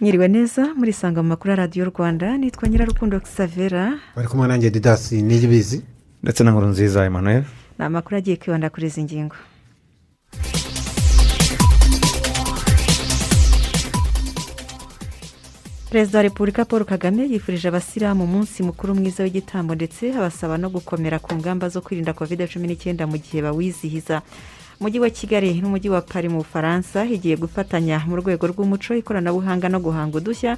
[0.00, 3.82] Mwiriwe neza muri sanga mu makuru ya radiyo rwanda nitwa nyirarukundo xavera
[4.16, 5.78] bari kumwe nanjye didasi n'ibizi
[6.22, 7.42] ndetse na nkuru nziza emmanuel.
[7.78, 9.36] Ni amakuru agiye kwibanda kuri izi ngingo.
[15.90, 21.18] Perezida wa repubulika paul kagame yifurije abasilamu umunsi mukuru mwiza w'igitambo ndetse abasaba no gukomera
[21.18, 24.22] ku ngamba zo kwirinda covid cumi n'icyenda mu gihe bawizihiza.
[24.80, 29.80] Umujyi wa kigali n'umujyi wa pari mu bufaransa igiye gufatanya mu rwego rw'umuco ikoranabuhanga no
[29.80, 30.56] guhanga udushya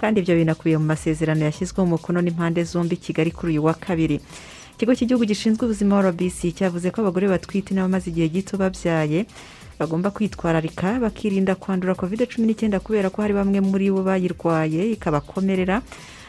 [0.00, 4.20] kandi ibyo binakubiye mu masezerano yashyizweho umukono n'impande zombi kigali kuri uyu wa kabiri.
[4.74, 9.24] Ikigo cy'igihugu gishinzwe ubuzima rbc cyavuze ko abagore batwite n'abamaze igihe gito babyaye
[9.78, 15.78] bagomba kwitwararika bakirinda kwandura covid cumi n'icyenda kubera ko hari bamwe muri bo bayirwaye ikabakomerera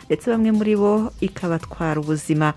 [0.06, 2.54] ndetse bamwe muri bo ikabatwara ubuzima.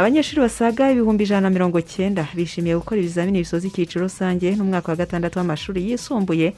[0.00, 4.96] Abanyeshuri basaga ibihumbi ijana na mirongo cyenda bishimiye gukora ibizamini bisoza icyiciro rusange n'umwaka wa
[5.02, 6.54] gatandatu w'amashuri yisumbuye.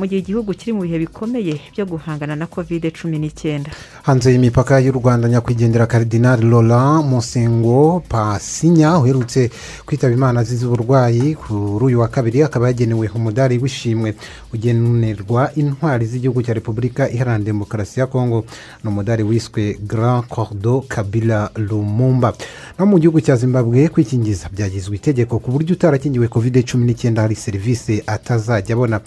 [0.00, 3.68] Mu gihe igihugu kiri mu bihe bikomeye byo guhangana na covid cumi n'icyenda.
[4.02, 9.50] Hanze y'imipaka y'u rwanda nyakwigendera karidinari Laurent musengo pasinya uherutse
[9.86, 14.14] kwitaba imana azize uburwayi kuri uyu wa kabiri akaba yagenewe umudari w'ishimwe
[14.54, 18.44] ugenerwa intwari z'igihugu cya repubulika iharanira demokarasi ya kongo
[18.84, 22.32] ni umudari wiswe grand cordo kabila lumumba.
[22.78, 27.34] No mu gihugu cya zimbabwe kwikingiza byagizwe itegeko ku buryo utarakingiwe covid cumi n'icyenda hari
[27.36, 29.00] serivisi atazajya abona.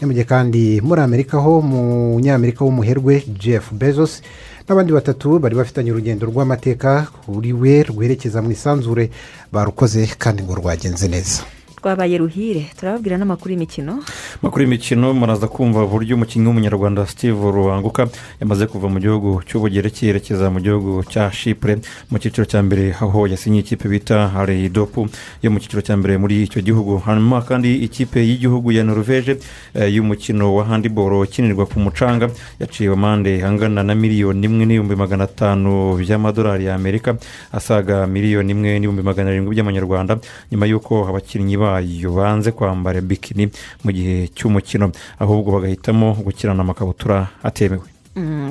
[0.00, 0.39] Ni mu gihe kandi
[0.82, 4.22] muri amerika ho umunyamerika w'umuherwe jeff bezos
[4.68, 9.10] n'abandi batatu bari bafitanye urugendo rw'amateka kuri we rwerekeza mu isanzure
[9.52, 11.42] barukoze kandi ngo rwagenze neza.
[11.80, 14.04] Twabaye ruhire turababwira n'amakuru y'imikino.
[14.42, 18.08] Amakuru y'imikino muraza kumva uburyo umukinnyi w'umunyarwanda steve rubanguka
[18.40, 21.80] yamaze kuva mu gihugu cy'ubugereki yerekeza mu gihugu cya shipure
[22.12, 25.08] mu cyiciro cya mbere aho yasinye ikipe bita reyidopu
[25.42, 27.00] yo mu cyiciro cya mbere muri icyo gihugu.
[27.00, 29.40] Hanyuma kandi ikipe y'igihugu ya noruveje
[29.88, 32.28] y'umukino wa handiboro ukinirwa ku mucanga
[32.60, 37.16] yaciwe amande angana na miliyoni imwe n'ibihumbi magana atanu by'amadolari y'amerika
[37.56, 40.20] asaga miliyoni imwe n'ibihumbi magana arindwi by'amanyarwanda.
[40.52, 43.50] Nyuma y'uko abakinnyi bayo banze kwambara bikini
[43.84, 44.92] mu gihe cy'umukino.
[45.18, 47.86] Ahubwo bagahitamo gukirana amakabutura atemewe.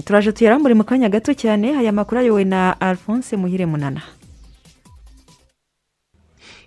[0.06, 1.76] Turaje tuyarambure mu kanya gato cyane.
[1.78, 4.02] Aya makuru ayobowe na alphonse muhire munana.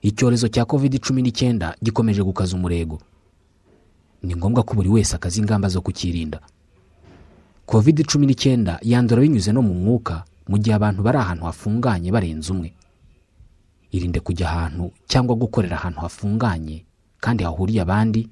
[0.02, 2.98] Icyorezo cya covid cumi n'icyenda gikomeje gukaza umurego.
[4.22, 6.40] Ni ngombwa ko buri wese akaza ingamba zo kukirinda.
[7.66, 12.50] Covid cumi n'icyenda yandura binyuze no mu mwuka mu gihe abantu bari ahantu hafunganye barenze
[12.52, 12.72] umwe.
[13.92, 16.84] Irinde kujya ahantu cyangwa gukorera ahantu hafunganye
[17.20, 18.28] kandi hahuriye abandi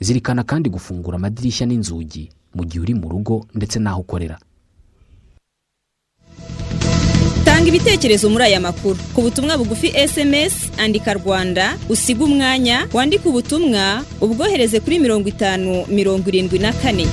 [0.00, 4.38] zirikana kandi gufungura amadirishya n'inzugi mu gihe uri mu rugo ndetse n'aho ukorera.
[7.44, 8.96] Tanga ibitekerezo muri aya makuru.
[9.14, 16.28] Ku butumwa bugufi esemesi andika rwanda usiga umwanya wandike ubutumwa ubwohereze kuri mirongo itanu mirongo
[16.28, 17.06] irindwi na kane.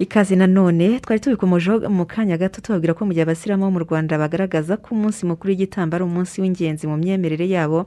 [0.00, 4.16] Ikaze nanone twari tubikomojeho mu kanya gato tubabwira ko mu gihe abasiramu bo mu rwanda
[4.18, 7.84] bagaragaza ko umunsi mukuru w'igitambo ari umunsi w'ingenzi mu myemerere yabo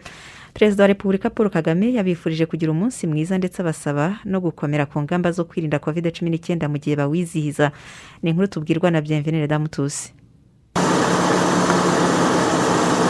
[0.54, 5.32] perezida wa repubulika paul kagame yabifurije kugira umunsi mwiza ndetse abasaba no gukomera ku ngamba
[5.34, 7.72] zo kwirinda covid cumi n'icyenda mu gihe bawizihiza.
[8.22, 10.14] Ni inkuru tubwirwa na byemvenere damutusi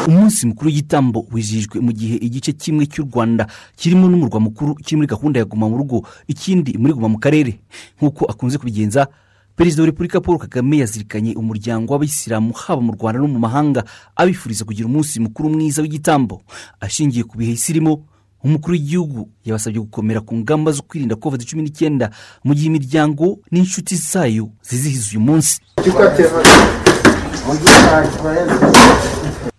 [0.08, 5.08] umunsi mukuru w'igitambo wizihijwe mu gihe igice kimwe cy'u rwanda kirimo n'umurwa mukuru kiri muri
[5.08, 7.60] gahunda ya guma mu rugo ikindi muri guma mu karere.
[7.98, 9.08] Nk'uko akunze kubigenza
[9.56, 13.84] perezida wa repubulika paul kagame yazirikanye umuryango w'abayisilamu haba mu rwanda no mu mahanga
[14.16, 16.42] abifuriza kugira umunsi mukuru mwiza w'igitambo.
[16.82, 18.04] Ashingiye ku bihe isi irimo
[18.44, 22.12] umukuru w'igihugu yabasabye gukomera ku ngamba zo kwirinda covid cumi n'icyenda
[22.44, 25.62] mu gihe imiryango n'inshuti zayo zizihiza uyu munsi.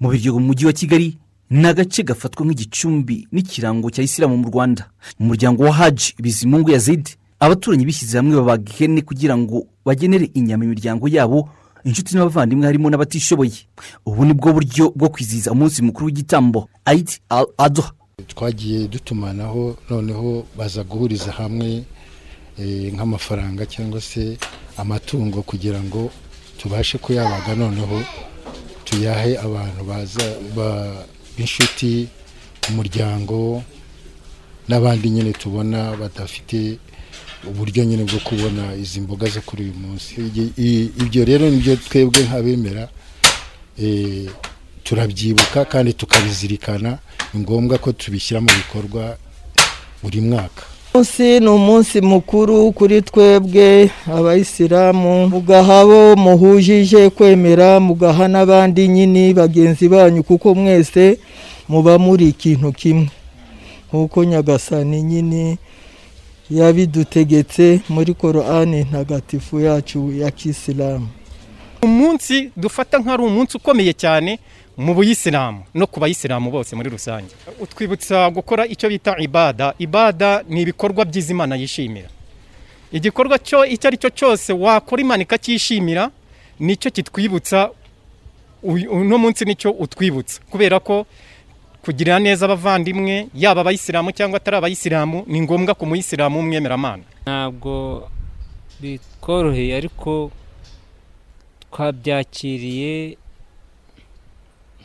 [0.04, 1.16] Mu biryogo mu mujyi wa kigali
[1.50, 4.90] ni agace gafatwa nk'igicumbi n'ikirango cya isilamu mu rwanda.
[5.18, 10.28] Mu muryango wa haji bizimungu ya zedi abaturanyi bishyize hamwe babaga ihene kugira ngo bagenere
[10.34, 11.48] inyama imiryango yabo
[11.84, 13.64] inshuti n'abavandimwe harimo n'abatishoboye.
[14.06, 17.92] Ubu ni bwo buryo bwo kwizihiza umunsi mukuru w'igitambo ayiti al adoha
[18.26, 21.84] twagiye dutumanaho noneho baza guhuriza hamwe
[22.94, 24.38] nk'amafaranga cyangwa se
[24.76, 26.10] amatungo kugira ngo
[26.58, 28.00] tubashe kuyabaga noneho
[28.98, 30.22] tuyahe abantu baza
[30.56, 31.04] ba-
[31.36, 32.06] b'inshuti
[32.70, 33.62] umuryango
[34.68, 36.78] n'abandi nyine tubona badafite
[37.50, 40.14] uburyo nyine bwo kubona izi mboga zo kuri uyu munsi.
[41.02, 42.88] Ibyo rero ni byo twebwe nk'abemera
[43.82, 44.30] eh,
[44.84, 46.98] turabyibuka kandi tukabizirikana.
[47.34, 49.18] Ni ngombwa ko tubishyira mu bikorwa
[50.02, 50.62] buri mwaka.
[50.94, 55.28] Umunsi ni umunsi mukuru kuri twebwe abayisilamu.
[55.28, 61.18] Mugaha abo muhujije kwemera mugaha n'abandi nyine bagenzi banyu kuko mwese
[61.68, 63.08] muba muri ikintu kimwe.
[63.88, 65.58] Nk'uko nyagasani nyine
[66.50, 71.08] yabidutegetse muri korani ntagatifu yacu ya kisilamu.
[71.82, 74.38] Umunsi dufata nk'ari umunsi ukomeye cyane
[74.76, 77.34] mu buyisilamu no ku bayisilamu bose muri rusange.
[77.60, 79.74] Utwibutsa gukora icyo bita ibada.
[79.78, 82.08] Ibada ni ibikorwa byiza imana yishimira.
[82.92, 86.10] Igikorwa cyo icyo ari cyo cyose wakora imana ikacyishimira
[86.60, 87.70] ni cyo kitwibutsa
[88.62, 90.40] uno munsi ni cyo utwibutsa.
[90.50, 91.06] Kubera ko
[91.84, 98.08] kugirira neza abavandimwe yaba abayisilamu cyangwa atari abayisilamu ni ngombwa ku muyisilamu w'umwemeramana ntabwo
[98.80, 100.30] bitworoheye ariko
[101.70, 103.16] twabyakiriye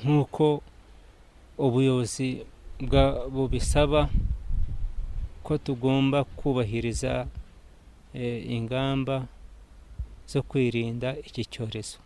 [0.03, 0.61] nk'uko
[1.57, 2.43] ubuyobozi
[3.31, 4.09] bubisaba
[5.43, 7.27] ko tugomba kubahiriza
[8.13, 9.25] eh, ingamba
[10.27, 11.97] zo kwirinda iki cyorezo.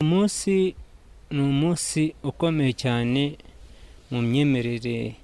[0.00, 0.74] Umunsi
[1.30, 3.36] ni umunsi ukomeye cyane
[4.10, 5.14] mu myemerere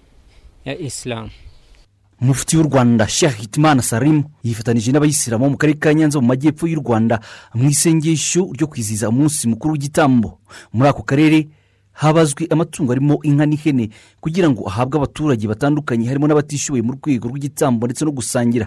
[0.64, 1.30] ya isilamu
[2.20, 6.80] mufti w'u rwanda sheikh hitimana salimu yifatanije n'abayisilamu mu karere ka nyanza mu majyepfo y'u
[6.80, 7.20] rwanda
[7.54, 10.38] mu isengesho ryo kwizihiza umunsi mukuru w'igitambo.
[10.72, 11.48] Muri ako karere
[11.94, 17.86] habazwe amatungo arimo inka n'ihene kugira ngo ahabwe abaturage batandukanye harimo n'abatishoboye mu rwego rw'igitambo
[17.86, 18.66] ndetse no gusangira.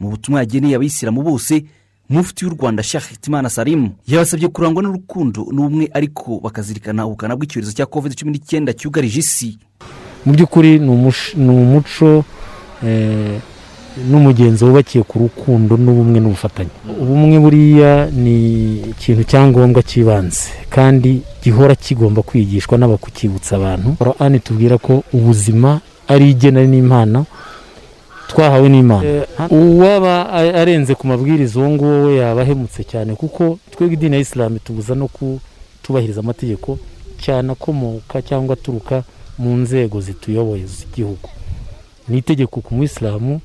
[0.00, 1.64] Mu butumwa yageneye abayisilamu bose
[2.08, 7.86] mufti w'u rwanda sheikh hitimana salimu yabasabye kurangwa n'urukundo n'ubumwe ariko bakazirikana ubukana bw'icyorezo cya
[7.86, 9.58] covid cumi n'icyenda cyugarije isi.
[10.24, 10.88] Mu by'ukuri ni
[11.50, 12.24] umuco
[13.98, 16.70] eh, n'umugenzo wubakiye ku rukundo n'ubumwe n'ubufatanye.
[17.00, 18.36] Ubumwe buriya ni
[18.94, 23.92] ikintu cyangombwa cy'ibanze kandi gihora kigomba kwigishwa n'abakukibutsa abantu.
[23.98, 27.26] Korani tubwira ko ubuzima ari igena n'impano
[28.28, 29.24] twahawe n'imana.
[29.50, 34.20] Uwaba a- arenze ku mabwiriza uwo nguwo we yaba ahemutse cyane kuko twebwe idini ya
[34.20, 36.78] isilamu tubuza no kutubahiriza amategeko
[37.20, 39.02] cyane akomoka cyangwa aturuka
[39.38, 41.28] mu nzego zituyoboye z'igihugu.
[42.08, 43.40] Ni itegeko ku muyisilamu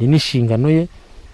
[0.00, 0.88] ni n'inshingano ye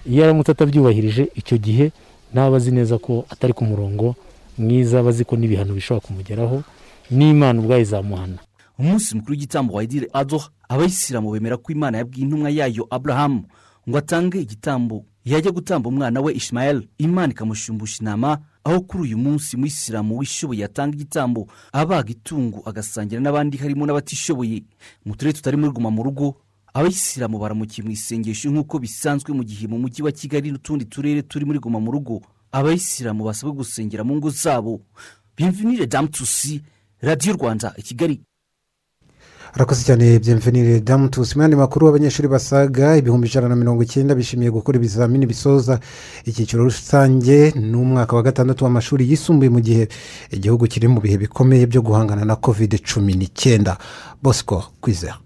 [0.07, 1.93] iyo aramutse atabyubahirije icyo gihe
[2.33, 4.15] ntaba azi neza ko atari ku murongo
[4.59, 6.63] mwiza aba azi ko n'ibihano bishobora kumugeraho
[7.11, 8.39] n'imana ubwayo izamuhana.
[8.79, 13.45] Umunsi mukuru w'igitambo wa idire adoha abayisilamu bemera ko imana yabwiye intumwa yayo aburahamu
[13.89, 15.05] ngo atange igitambo.
[15.25, 20.95] Yajya gutamba umwana we ishimayeli imana ikamushumbusha inama aho kuri uyu munsi muyisilamu wishoboye atanga
[20.97, 24.63] igitambo abaga itungo agasangira n'abandi harimo n'abatishoboye.
[25.07, 26.35] Mu turere tutari muri guma mu rugo
[26.75, 31.45] abayisilamu baramukiye mu isengesho nk'uko bisanzwe mu gihe mu mujyi wa kigali n'utundi turere turi
[31.47, 32.21] muri guma mu rugo
[32.53, 34.81] abayisilamu basabwe gusengera mu ngo zabo.
[35.37, 36.63] Bimvinire damutusi
[37.03, 38.21] radiyo rwanda i kigali.
[39.55, 44.15] Arakoze cyane byemvenire damu tusi mu yandi makuru abanyeshuri basaga ibihumbi ijana na mirongo icyenda
[44.15, 45.79] bishimiye gukora ibizamini bisoza
[46.27, 49.89] icyiciro rusange n'umwaka wa gatandatu w'amashuri yisumbuye mu gihe
[50.31, 53.79] igihugu kiri mu bihe bikomeye byo guhangana na kovide cumi n'icyenda.
[54.23, 55.19] Bosco kwizera.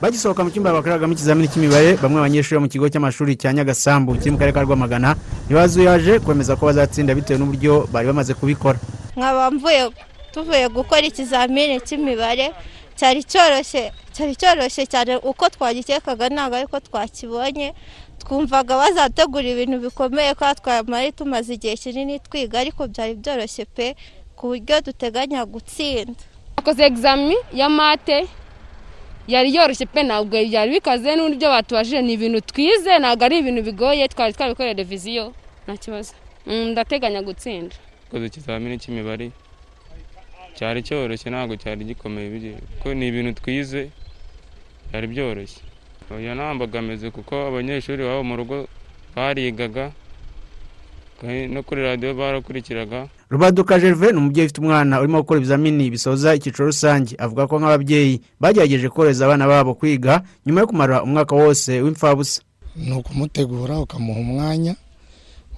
[0.00, 4.16] Bagisohoka mu cyumba bakoreragamo ikizamini cy'imibare bamwe mu banyeshuri bo mu kigo cy'amashuri cya nyagasambu
[4.16, 5.16] kiri mu karere ka rwamagana
[5.46, 8.78] ntibazuyaje kwemeza ko bazatsinda bitewe n'uburyo bari bamaze kubikora.
[9.16, 9.90] Nkaba mvuye
[10.32, 12.52] tuvuye gukora ikizamini cy'imibare
[12.96, 17.74] cyari cyoroshye cyari cyoroshye cyane uko twagikekaga ntabwo ariko twakibonye.
[18.20, 23.96] Twumvaga bazategura ibintu bikomeye ko twamara tumaze igihe kinini twiga ariko byari byoroshye pe
[24.36, 26.16] ku buryo duteganya gutsinda.
[26.56, 28.28] Twakoze egizami ya mate
[29.32, 34.04] yari yoroshye pe ntabwo byari bikaze n'uburyo batubajije ni ibintu twize ntabwo ari ibintu bigoye
[34.12, 35.24] twari twabikoreye reviziyo.
[35.64, 36.12] Nta kibazo.
[36.46, 37.74] Mm, ndateganya gutsinda.
[38.08, 39.26] Twakoze ikizamini cy'imibare.
[40.56, 42.56] Cyari cyoroshye ntabwo cyari gikomeye.
[42.76, 43.90] Kuko ni ibintu twize
[44.90, 45.60] byari byoroshye.
[46.10, 48.56] Oya nta mbogamizi kuko abanyeshuri babo mu rugo
[49.14, 49.92] barigaga.
[51.22, 56.66] No kuri radiyo barakurikiraga rubaduka gerve ni umubyeyi ufite umwana urimo gukora ibizamini bisoza icyiciro
[56.66, 57.16] rusange.
[57.18, 62.42] Avuga ko nk'ababyeyi bagerageje korohereza abana babo kwiga nyuma yo kumara umwaka wose w'imfabusa
[62.76, 64.74] ni ukumutegura ukamuha umwanya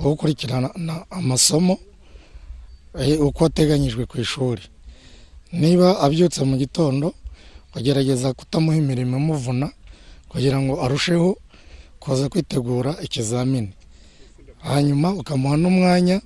[0.01, 1.79] wo gukurikirana na- amasomo
[2.99, 4.63] eh, uko ateganyijwe ku ishuri.
[5.53, 7.15] Niba abyutse mu gitondo
[7.77, 9.71] ugerageza kutamuha imirimo imuvuna
[10.29, 11.37] kugira ngo arusheho
[12.01, 13.73] kuza kwitegura ikizamini.
[14.63, 16.21] Hanyuma ukamuha n'umwanya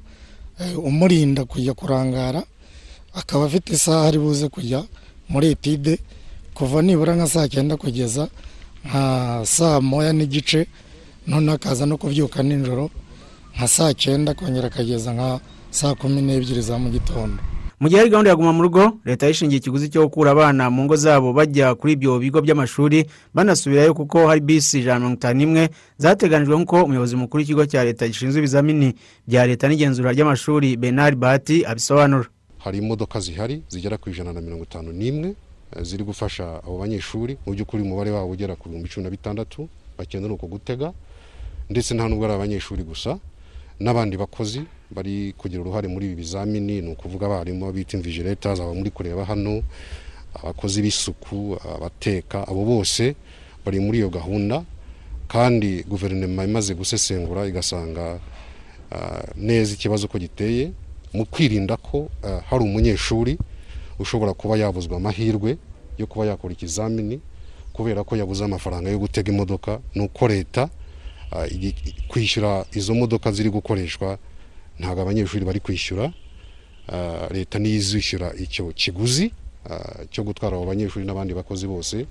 [0.61, 2.43] eh, umurinda kujya kurangara
[3.15, 4.85] akaba afite isaha ari buze kujya
[5.29, 5.99] muri etide
[6.55, 8.29] kuva nibura nka saa cyenda kugeza
[8.87, 9.03] nka
[9.45, 10.67] saa moya n'igice
[11.27, 12.91] noneho akaza no kubyuka nijoro
[13.57, 15.41] nka saa cyenda akongera akageza nka
[15.71, 17.43] saa kumi n'ebyiri za mu gitondo.
[17.81, 20.85] Mu gihe hari gahunda ya guma mu rugo leta yishingiye ikiguzi cyo gukura abana mu
[20.85, 23.05] ngo zabo bajya kuri ibyo bigo by'amashuri
[23.35, 25.69] banasubirayo kuko hari bisi ijana na mirongo itanu n'imwe
[25.99, 28.95] zateganijwe nk'uko umuyobozi mukuru w'ikigo cya leta gishinzwe ibizamini
[29.29, 32.29] bya leta n'igenzura ry'amashuri benard bahati abisobanura.
[32.59, 35.29] Hari imodoka zihari zigera ku ijana na mirongo itanu n'imwe
[35.77, 39.69] eh, ziri gufasha abo banyeshuri mu by'ukuri umubare wabo ugera ku bihumbi cumi na bitandatu
[39.99, 40.93] bakenera uko gutega
[41.71, 43.19] ndetse nta nubwo ari abanyeshuri gusa
[43.81, 48.91] n'abandi bakozi bari kugira uruhare muri ibi bizamini ni ukuvuga abarimu bita invigilators aba muri
[48.91, 49.63] kureba hano
[50.35, 53.15] abakozi b'isuku abateka abo bose
[53.65, 54.65] bari muri iyo gahunda.
[55.29, 58.21] Kandi guverinoma imaze gusesengura igasanga
[58.93, 60.71] ah, neza ikibazo ko giteye
[61.13, 63.39] mu kwirinda ko ah, hari umunyeshuri
[63.99, 65.59] ushobora kuba yabuzwa amahirwe
[65.99, 67.19] yo kuba yakora ikizamini
[67.73, 69.81] kubera ko yabuze amafaranga yo gutega imodoka.
[69.95, 70.71] Ni uko leta
[71.35, 71.47] ah,
[72.09, 74.19] kwishyura izo modoka ziri gukoreshwa
[74.79, 76.13] ntabwo abanyeshuri bari kwishyura
[76.89, 79.33] Ah, leta niyo izishyura icyo kiguzi
[79.71, 82.07] ah, cyo gutwara abo banyeshuri n'abandi bakozi bose.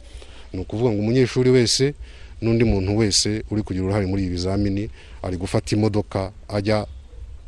[0.54, 1.96] Ni ukuvuga ngo umunyeshuri wese
[2.44, 4.90] n'undi muntu wese uri kugira uruhare muri ibi bizamini
[5.24, 6.84] ari gufata imodoka ajya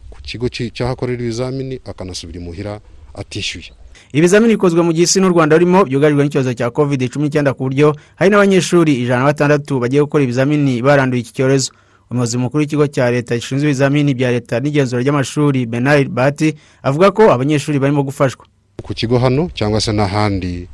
[0.09, 2.79] ku kigo ki- cy'ahakorera ibizamini akanasubira imuhira
[3.11, 3.75] atishyuye.
[4.15, 7.67] Ibizamini bikozwe mu gihe isi n'u rwanda rurimo byugarijwe n'ikibazo cya covid cumi n'icyenda ku
[7.67, 11.75] buryo hari n'abanyeshuri ijana na batandatu bagiye gukora ibizamini baranduye iki cyorezo.
[12.11, 17.31] Umuyobozi mukuru w'ikigo cya leta gishinzwe ibizamini bya leta n'igenzura ry'amashuri benard bahati avuga ko
[17.31, 18.45] abanyeshuri barimo gufashwa.
[18.83, 20.67] Ku kigo hano cyangwa se n'ahandi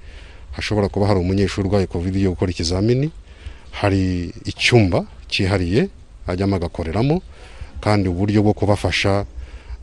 [0.51, 3.09] hashobora kuba hari umunyeshuri urwaye covid yo gukora ikizamini
[3.71, 5.89] hari icyumba cyihariye
[6.27, 7.21] ajyamo agakoreramo
[7.81, 9.25] kandi uburyo bwo kubafasha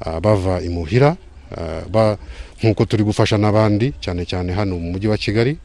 [0.00, 1.16] ah, bava imuhira
[1.57, 2.16] ah,
[2.62, 5.59] nk'uko turi gufasha n'abandi cyane cyane hano mu mujyi wa kigali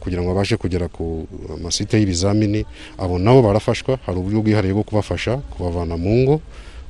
[0.00, 1.26] kugira ngo babashe kugera ku
[1.62, 2.64] masite y'ibizamini
[2.98, 6.40] abo nabo barafashwa hari uburyo bwihariye bwo kubafasha kubavana mu ngo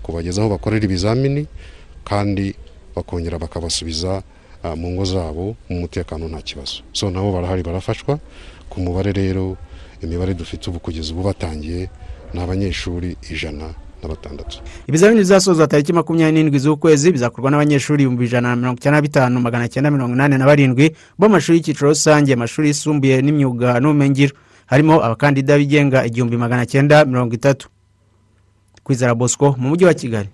[0.03, 1.47] kubageza aho bakorera ibizamini
[2.05, 2.55] kandi
[2.97, 4.23] bakongera bakabasubiza
[4.63, 6.83] ah, mu ngo zabo mu mutekano nta kibazo.
[6.93, 8.19] So nabo barahari barafashwa
[8.69, 9.57] ku mubare rero
[10.03, 11.89] imibare dufite ubu kugeza ubu batangiye
[12.35, 13.75] ni abanyeshuri ijana.
[14.03, 18.97] Na batandatu ibizamini bizasozwa tariki makumyabiri n'indwi z'ukwezi bizakorwa n'abanyeshuri ibihumbi ijana na mirongo icyenda
[18.99, 23.23] na bitanu magana cyenda mirongo inani na barindwi bo mu mashuri y'icyiciro rusange amashuri yisumbuye
[23.23, 24.35] n'imyuga n'ubumenyingiro.
[24.67, 27.69] Harimo abakandida bigenga igihumbi magana cyenda mirongo itatu.
[28.85, 30.29] Kwizera bosco mu mujyi wa kigali.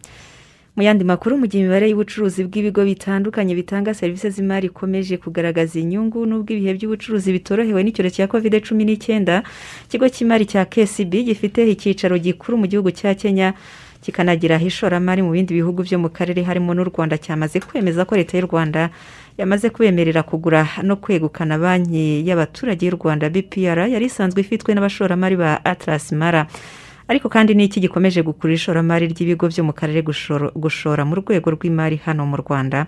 [0.76, 6.26] Mu yandi makuru mu gihe imibare y'ubucuruzi bw'ibigo bitandukanye bitanga serivisi z'imari ikomeje kugaragaza inyungu
[6.26, 9.42] n'ubwo ibihe by'ubucuruzi bitorohewe n'icyorezo cya covid cumi n'icyenda
[9.86, 13.54] ikigo cy'imari cya kcb gifite icyicaro gikuru mu gihugu cya kenya
[14.02, 17.16] kikanagira ishoramari mu bindi bihugu byo mu karere harimo n'u rwanda.
[17.16, 18.90] Cyamaze kwemeza ko leta y'u rwanda
[19.38, 25.64] yamaze kwemerera kugura no kwegukana banki y'abaturage y'u rwanda bpr yari isanzwe ifitwe n'abashoramari ba
[25.64, 26.44] atlas mara.
[27.08, 32.26] Ariko kandi n'iki gikomeje gukurura ishoramari ry'ibigo byo mu karere gushora- mu rwego rw'imari hano
[32.26, 32.87] mu rwanda?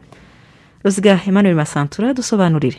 [0.85, 2.79] Ruziga emmanuel masantura dusobanurire.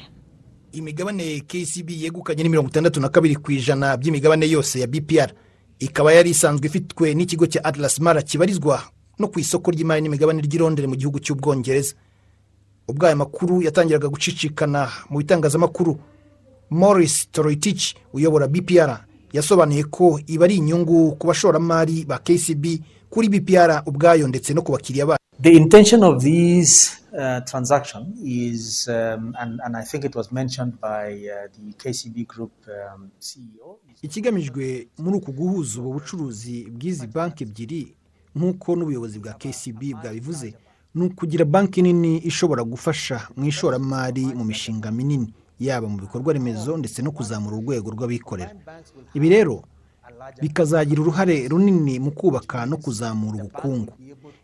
[0.73, 5.31] Imigabane kcb yegukanye ni mirongo itandatu na kabiri ku ijana by'imigabane yose ya bpr
[5.79, 8.81] ikaba yari isanzwe ifitwe n'ikigo cya atlas mara kibarizwa
[9.19, 11.95] no ku isoko ry'imari n'imigabane ry'i Londres mu gihugu cy'ubwongereza.
[12.87, 15.99] Ubwo aya makuru yatangiraga gucicikana mu bitangazamakuru.
[16.69, 19.06] Morris toroitich uyobora bpr
[19.37, 22.65] yasobanuye ko iba ari inyungu ku bashoramari ba kcb
[23.09, 28.87] kuri bpr ubwayo ndetse no ku bakiriya bayo The intention of this uh, transaction is,
[28.89, 33.77] um, and, and I think it was mentioned by uh, the KCB Group um, CEO.
[34.01, 37.95] ikigamijwe muri uku guhuza ubu bucuruzi bw'izi banki ebyiri
[38.35, 40.53] nk'uko n'ubuyobozi bwa kcb bwabivuze
[40.95, 46.77] ni ukugira banki nini ishobora gufasha mu ishoramari mu mishinga minini yaba mu bikorwa remezo
[46.77, 48.51] ndetse no kuzamura urwego rw'abikorera.
[49.13, 49.63] Ibi rero
[50.41, 53.93] bikazagira uruhare runini mu kubaka no kuzamura ubukungu.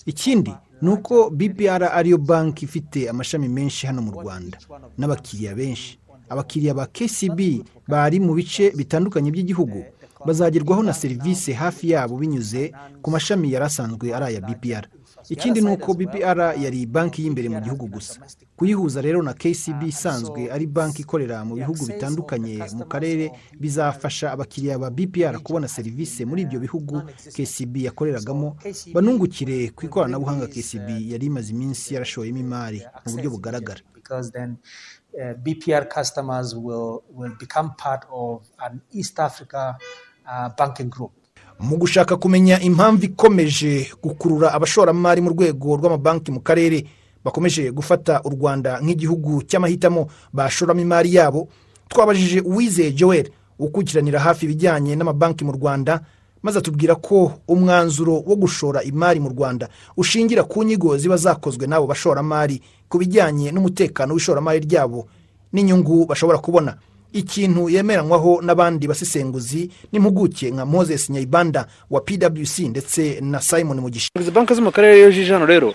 [0.06, 4.58] Ikindi ni uko bpr ariyo banki ifite amashami menshi hano mu rwanda
[4.98, 6.00] n'abakiriya benshi.
[6.30, 7.40] Abakiriya ba kcb
[7.88, 9.84] bari mu bice bitandukanye by'igihugu
[10.26, 14.88] bazagerwaho na serivisi hafi yabo binyuze ku mashami yari asanzwe ari aya bpr
[15.34, 18.20] ikindi ni uko bpr yari banki y'imbere mu gihugu gusa.
[18.58, 23.26] Kuyihuza rero na kcb isanzwe ari banki ikorera mu bihugu bitandukanye mu karere.
[23.62, 26.96] bizafasha abakiriya ba bpr kubona serivisi muri ibyo bihugu
[27.36, 28.48] kcb yakoreragamo.
[28.96, 33.82] Banungukire ku ikoranabuhanga kcb yari imaze iminsi yarashoyemo imari mu buryo bugaragara.
[35.14, 39.78] uh, BPR customers will, will become part of an East Africa
[40.28, 41.12] uh, banking group.
[41.64, 46.84] Mu gushaka kumenya impamvu ikomeje gukurura abashoramari mu rwego rw'amabanki mu karere
[47.24, 51.48] bakomeje gufata u rwanda nk'igihugu cy'amahitamo bashoramo imari yabo.
[51.88, 53.30] Twabajije uwizeye joel
[53.60, 56.02] ukurikiranira hafi ibijyanye n'amabanki mu rwanda
[56.44, 61.88] maze atubwira ko umwanzuro wo gushora imari mu rwanda ushingira ku nyigo ziba zakozwe n'abo
[61.88, 62.60] bashoramari
[62.92, 65.08] ku bijyanye n'umutekano w'ishoramari ryabo
[65.54, 66.76] n'inyungu bashobora kubona.
[67.14, 74.10] Ikintu yemeranywaho n'abandi basesenguzi n'impuguke nka moses nyayibanda wa pwc ndetse na simon mugisha.
[74.20, 75.74] Izi banki zo mu karere iyo zije hano rero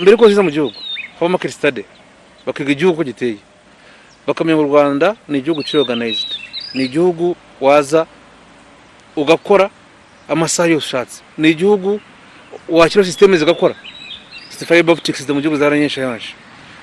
[0.00, 0.74] mbere yuko ziza mu gihugu.
[1.14, 1.84] Habamo market study
[2.46, 3.36] bakiga igihugu uko giteye.
[4.26, 6.28] Bakamenya u rwanda ni igihugu kiri organized.
[6.74, 8.06] Ni igihugu waza
[9.16, 9.70] ugakora
[10.28, 11.22] amasaha yose ushatse.
[11.38, 12.00] Ni igihugu
[12.68, 13.74] wakira sisiteme zigakora.
[14.88, 16.34] Optic system mu gihugu zara nyinshi yaje.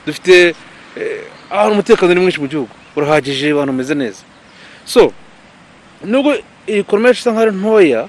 [0.05, 0.55] Dufite
[0.97, 2.69] eh, umutekano ni mwinshi mu gihugu.
[2.95, 4.23] Urahagije abantu bameze neza
[4.85, 5.11] so
[6.05, 6.31] nubwo
[6.67, 8.01] iyi yacu isa nkaho ari ntoya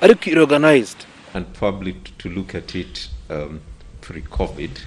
[0.00, 1.00] ariko iri organized
[1.32, 3.60] And probably to look at it um,
[4.00, 4.80] pre COVID,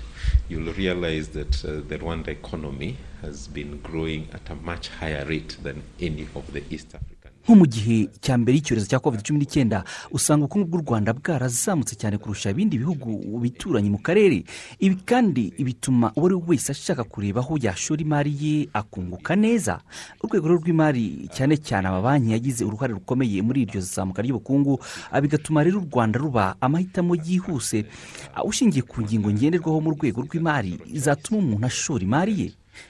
[0.49, 5.55] you'll realize that uh, the Rwanda economy has been growing at a much higher rate
[5.63, 6.95] than any of the East.
[7.43, 11.95] Nko mu gihe cya mbere y'icyorezo cya covid cumi n'icyenda usanga ubukungu bw'u rwanda bwarazamutse
[11.99, 14.43] cyane kurusha ibindi bihugu bituranye mu karere.
[14.79, 19.79] Ibi kandi bituma uwo ari we wese ashaka kureba aho yashora imari ye akunguka neza.
[20.23, 24.79] Urwego rw'imari cyane cyane amabanki yagize uruhare rukomeye muri iryo zamuka ry'ubukungu
[25.21, 27.85] bigatuma rero u rwanda ruba amahitamo yihuse
[28.45, 32.47] ushingiye ku ngingo ngenderwaho mu rwego rw'imari zatuma umuntu ashora imari ye.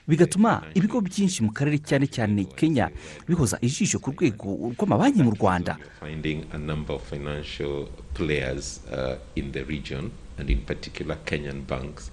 [0.08, 2.90] Bigatuma ibigo byinshi mu karere cyane cyane kenya
[3.28, 5.78] bihoza ijisho ku rwego rw'amabanki mu rwanda.
[6.00, 12.12] Finding a number of financial players uh, in the region, and in particular Kenyan banks,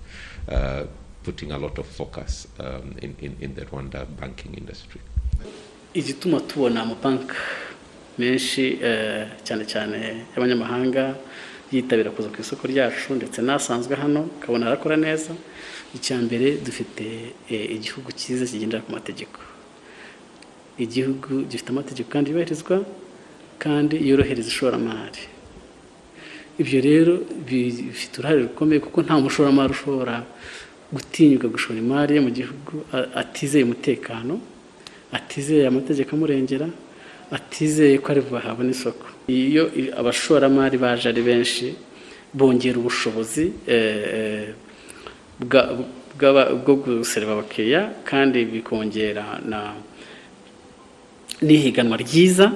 [0.48, 0.84] uh,
[1.24, 5.00] putting a lot of focus um, in, in, in the Rwanda banking industry.
[5.94, 7.34] igituma tubona amabanki
[8.18, 11.16] menshi eh, cyane cyane y'abanyamahanga
[11.72, 15.34] yitabira kuza ku isoko ryacu ndetse n'asanzwe hano ukabona arakora neza.
[15.96, 17.04] Icya mbere dufite
[17.50, 19.38] eh, igihugu cyiza kigendera ku mategeko.
[20.84, 22.76] Igihugu gifite amategeko kandi yubahirizwa
[23.62, 25.22] kandi yorohereza ishoramari.
[26.62, 27.12] Ibyo rero
[27.46, 30.16] bifite uruhare rukomeye kuko nta mushoramari ushobora
[30.94, 32.72] gutinyuka gushora imari ye mu gihugu
[33.20, 34.34] atizeye umutekano
[35.16, 36.68] atizeye amategeko amurengera
[37.36, 39.04] atizeye ko ari buhabone isoko.
[39.28, 39.64] Iyo
[40.00, 41.66] abashoramari baje ari benshi
[42.38, 43.44] bongera ubushobozi
[45.40, 49.74] bwo gusereva abakiriya kandi bikongera na
[51.42, 52.52] n'ihiganwa ryiza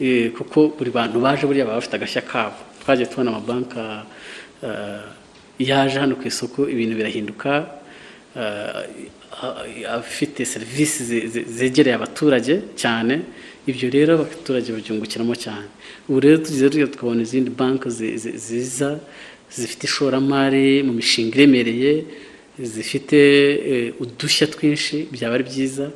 [0.00, 2.54] eh, kuko buri bantu baje buriya baba bafite agashya kabo.
[2.82, 3.78] Twagiye tubona amabanki
[4.62, 5.02] eh,
[5.58, 7.50] yaje hano ku isoko ibintu birahinduka
[8.36, 8.84] a-
[9.98, 13.22] afite serivisi ze- ze- zegereye abaturage cyane.
[13.66, 15.66] Ibyo rero abaturage babyungukiramo cyane.
[16.08, 18.98] Ubu rero tugize tukabona izindi banki zi- zi- ziza
[19.56, 22.04] zifite ishoramari mu mishinga iremereye
[22.58, 23.18] zifite
[23.70, 25.90] eh, udushya twinshi byaba ari byiza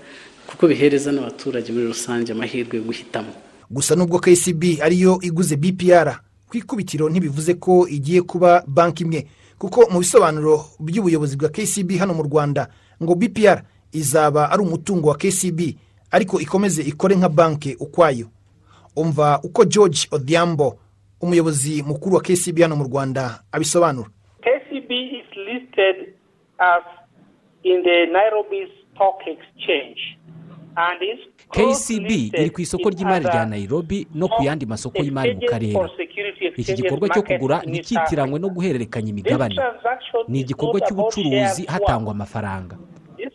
[0.46, 3.32] kuko bihereza n'abaturage muri rusange amahirwe yo guhitamo.
[3.70, 9.26] Gusa nubwo kcb ariyo iguze bpr ku ikubitiro ntibivuze ko igiye kuba banki imwe.
[9.58, 12.68] Kuko mu bisobanuro by'ubuyobozi bwa kcb hano mu rwanda
[13.02, 15.60] ngo bpr izaba ari umutungo wa kcb
[16.10, 18.26] ariko ikomeze ikore nka banki ukwayo.
[18.96, 20.78] Umva uko george odhiambo
[21.20, 24.08] umuyobozi mukuru wa kcb hano mu rwanda abisobanura.
[24.40, 26.14] KCB is listed
[26.58, 26.82] as
[27.64, 30.18] in the Nairobi Stock Exchange
[30.76, 35.40] and is kcb iri ku isoko ry'imari rya nairobi no ku yandi masoko y'imari mu
[35.48, 35.74] karere.
[36.56, 39.56] iki gikorwa cyo kugura ntikitiranywe no guhererekanya imigabane.
[40.28, 42.76] Ni igikorwa cy'ubucuruzi hatangwa amafaranga.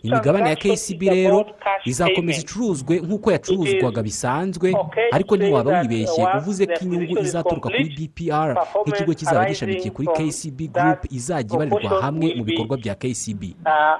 [0.03, 1.45] Imigabane ya kcb rero
[1.85, 4.73] izakomeza icuruzwe nk'uko yacuruzwaga bisanzwe
[5.11, 6.23] ariko ntiwaba wibeshye.
[6.37, 8.49] uvuze ko inyungu izaturuka kuri bpr
[8.85, 13.97] nk'ikigo kizaba gishamikiye kuri kcb group izajya ibarirwa hamwe mu bikorwa bya kcb uh,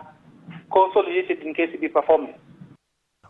[0.70, 2.34] consolidated in KCB performance.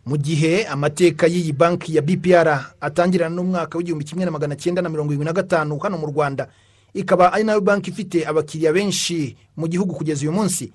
[0.05, 2.47] mu gihe amateka y'iyi banki ya bpr
[2.81, 6.47] atangirana n'umwaka w'igihumbi kimwe na magana cyenda na mirongo irindwi na gatanu hano mu rwanda
[6.93, 10.71] ikaba ari na yo banki ifite abakiriya benshi mu gihugu kugeza uyu munsi.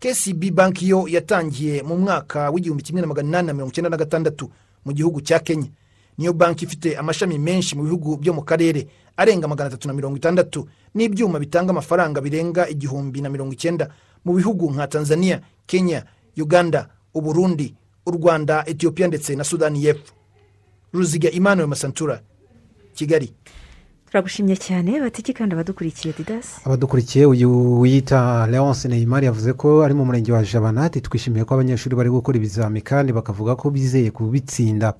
[0.00, 3.96] Kcb banki yo yatangiye mu mwaka w'igihumbi kimwe na magana inani na mirongo icyenda na
[3.96, 4.50] gatandatu
[4.84, 5.68] mu gihugu cya kenya.
[6.18, 8.86] Niyo banki ifite amashami menshi mu bihugu byo mu karere
[9.16, 13.88] arenga magana atatu na mirongo itandatu n'ibyuma bitanga amafaranga birenga igihumbi na mirongo icyenda
[14.24, 16.04] mu bihugu nka tanzania kenya
[16.36, 17.74] uganda uburundi
[18.06, 20.12] u rwanda etiyopiya ndetse na sudani y'epfo
[20.92, 22.20] ruziga emmanuel masantura
[22.94, 23.32] kigali.
[24.10, 30.04] Turagushimye cyane batiki kandi abadukurikiye didasi abadukurikiye uyu wiyita leonce neymar yavuze ko ari mu
[30.04, 31.00] murenge wa jabanati.
[31.00, 34.94] Twishimiye ko abanyeshuri bari gukora ibizami kandi bakavuga ko bizeye kubitsinda.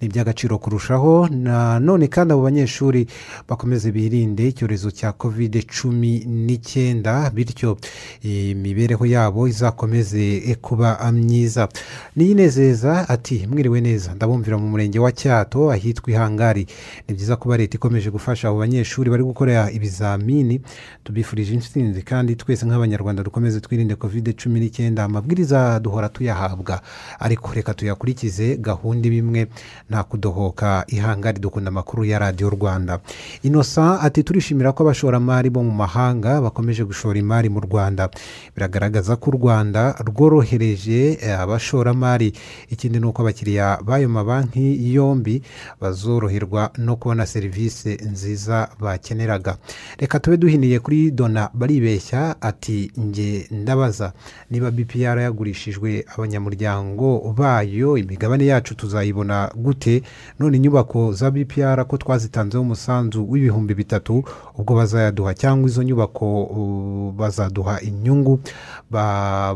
[0.00, 1.28] Ni iby'agaciro kurushaho.
[1.28, 3.06] Nanone kandi abo banyeshuri
[3.48, 7.76] bakomeze birinde icyorezo cya kovide cumi n'icyenda bityo
[8.24, 11.68] imibereho yabo izakomeze kuba myiza.
[12.16, 14.14] Niyinezeza ati mwiriwe neza.
[14.14, 16.66] Ndabumvira mu murenge wa cyato ahitwa ihangari
[17.08, 20.60] ni byiza kuba leta ikomeje gufasha abo banyeshuri bari gukora ibizamini
[21.04, 25.04] tubifurije intsinzi kandi twese nk'abanyarwanda dukomeze twirinde kovide cumi n'icyenda.
[25.04, 26.80] Amabwiriza duhora tuyahabwa.
[27.18, 29.46] Ariko reka tuyakurikize gahunda imwe
[29.90, 30.84] nta kudohoka.
[30.88, 33.00] Ihangari dukunda amakuru ya radiyo rwanda.
[33.42, 38.08] Inosa ati turishimira ko abashoramari bo mu mahanga bakomeje gushora imari mu rwanda.
[38.54, 42.32] Biragaragaza ko u rwanda rworohereje abashoramari.
[42.70, 45.42] Ikindi ni uko abakiriya b'ayo mabanki yombi
[45.80, 48.43] bazoroherwa no kubona serivisi nziza
[48.80, 49.56] bakeneraga.
[49.98, 54.12] Reka tube duhiniye kuri dona baribeshya ati nge ndabaza
[54.50, 60.02] niba bpr yagurishijwe abanyamuryango bayo imigabane yacu tuzayibona gute?
[60.38, 64.24] None inyubako za bpr ko twazitanzeho umusanzu w'ibihumbi bitatu
[64.58, 68.40] ubwo bazayaduha cyangwa izo nyubako bazaduha inyungu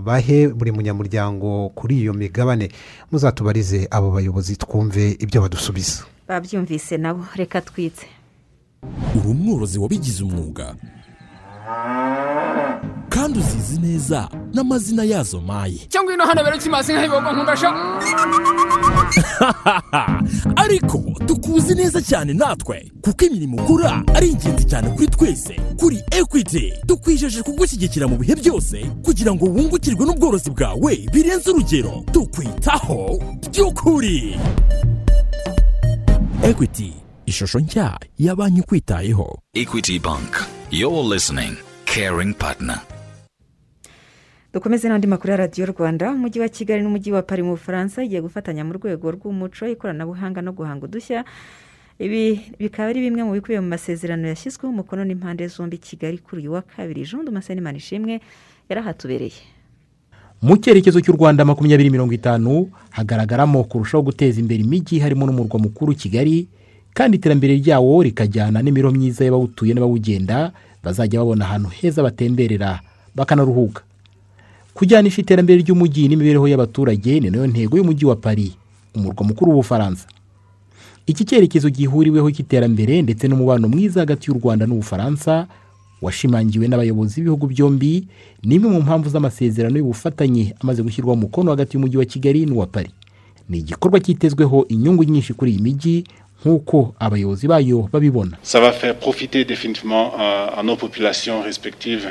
[0.04, 2.70] bahe buri munyamuryango kuri iyo migabane.
[3.12, 6.02] Muzatubarize abo bayobozi twumve ibyo badusubiza.
[6.28, 7.24] Babyumvise nabo.
[7.36, 8.06] Reka twitse.
[9.16, 10.74] Uri umworozi wabigize umwuga.
[13.08, 15.78] Kandi uzizi neza n'amazina yazo maye.
[15.88, 17.68] Cyangwa ino hano bero kimazi nk'ayibogo nkundasha
[20.64, 25.54] ariko tukuzi neza cyane natwe kuko imirimo ukora ari ingenzi cyane kuri twese.
[25.76, 32.04] Kuri ekwiti tukwijeje kugushyigikira mu bihe byose kugira ngo wungukirwe n'ubworozi bwawe birenze urugero.
[32.12, 33.18] Tukwitaho.
[33.50, 34.38] By'ukuri.
[36.42, 40.32] Ekwiti ishusho nshya ya banki ikwitayeho equity bank
[40.70, 42.80] you're listening caring partner.
[44.52, 46.10] Dukomeze n'andi makuru ya radiyo rwanda.
[46.12, 50.52] Umujyi wa kigali n'umujyi wa pari mu bufaransa igiye gufatanya mu rwego rw'umuco ikoranabuhanga no
[50.52, 51.24] guhanga udushya.
[51.98, 56.52] Ibi bikaba ari bimwe mu bikubiye mu masezerano yashyizweho umukono n'impande zombi kigali kuri uyu
[56.52, 57.04] wa kabiri.
[57.04, 58.20] Jean dumaseni ishimwe
[58.68, 59.42] yarahatubereye.
[60.42, 65.94] Mu cyerekezo cy'u rwanda makumyabiri mirongo itanu hagaragaramo kurushaho guteza imbere imijyi harimo n'umurwa mukuru
[65.94, 66.48] kigali
[66.98, 70.50] kandi iterambere ryawo rikajyana n'imibereho myiza y'abawutuye n'abawugenda
[70.82, 72.80] bazajya babona ahantu heza batemberera
[73.14, 73.82] bakanaruhuka.
[74.74, 78.52] Kujyanisha iterambere ry'umujyi n'imibereho y'abaturage ni na yo ntego y'umujyi wa paris
[78.94, 80.06] umurwa mukuru w'ubufaransa.
[81.06, 85.46] Iki cyerekezo gihuriweho cy'iterambere ndetse n'umubano mwiza hagati y'u rwanda n'ubufaransa
[86.02, 88.06] washimangiwe n'abayobozi b'ibihugu byombi
[88.42, 92.90] ni imwe mu mpamvu z'amasezerano y'ubufatanye amaze gushyirwaho umukono hagati y'umujyi wa kigali n'uwa paris.
[93.48, 96.04] Ni igikorwa cyitezweho inyungu nyinshi kuri iyi mijyi
[96.44, 98.36] nk'uko abayobozi bayo babibona.
[98.42, 102.08] Ça va faire profiter définitivement à nos populations respectives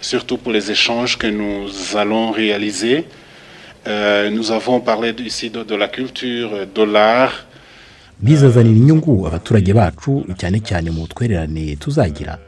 [0.00, 3.04] surtout pour les échanges que nous allons réaliser.
[3.86, 7.46] Euh, nous avons parlé ici de, de la culture de l'art.
[8.18, 12.38] Bizazanira inyungu abaturage bacu cyane cyane mu twererane tuzagira.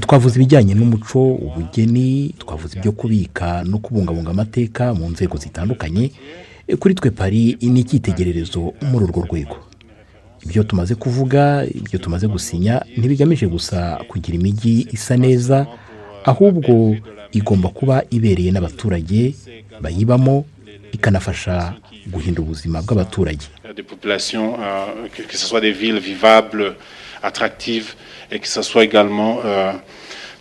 [0.00, 6.10] Twavuze ibijyanye n'umuco ubugeni twavuze ibyo kubika no kubungabunga amateka mu nzego zitandukanye.
[6.78, 9.56] Kuri twe pari ni icyitegererezo muri urwo rwego.
[10.44, 15.66] Ibyo tumaze kuvuga ibyo tumaze gusinya ntibigamije gusa kugira imijyi isa neza
[16.24, 16.96] ahubwo
[17.32, 19.34] igomba kuba ibereye n'abaturage
[19.82, 20.44] bayibamo
[20.92, 21.74] ikanafasha
[22.12, 23.46] guhindura ubuzima bw'abaturage.
[23.64, 26.74] Euh, que ce soit des villes vivables
[27.22, 27.96] attractives
[28.30, 29.72] et que ce soit également euh,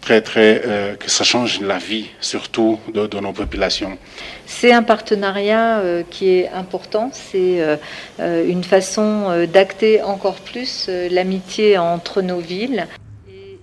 [0.03, 3.97] très très euh, que ça change la vie surtout de, de nos populations
[4.45, 7.77] C'est un partenariat euh, qui est important, c'est euh,
[8.19, 12.87] euh, une façon euh, d'acter encore plus euh, l'amitié entre nos villes.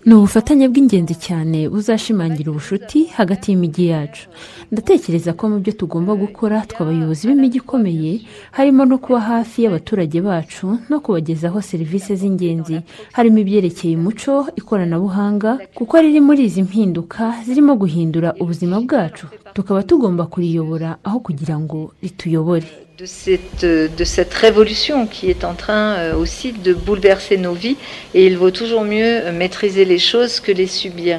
[0.07, 4.29] Ni ubufatanye bw'ingenzi cyane buzashimangira ubucuti hagati y'imijyi yacu.
[4.73, 8.13] Ndatekereza ko mu byo tugomba gukora tw'abayobozi b'imijyi ikomeye
[8.57, 12.81] harimo no kuba hafi y'abaturage bacu no kubagezaho serivisi z'ingenzi.
[13.13, 19.27] Harimo ibyerekeye umuco ikoranabuhanga kuko riri muri izi mpinduka zirimo guhindura ubuzima bwacu.
[19.55, 22.67] Tukaba tugomba kuriyobora aho kugira ngo rituyobore.
[23.01, 27.79] De cette, de cette révolution qui est en train euh, aussi de bouleverser nos vies
[28.13, 31.19] et il vaut toujours mieux euh, maîtriser les choses que les subir.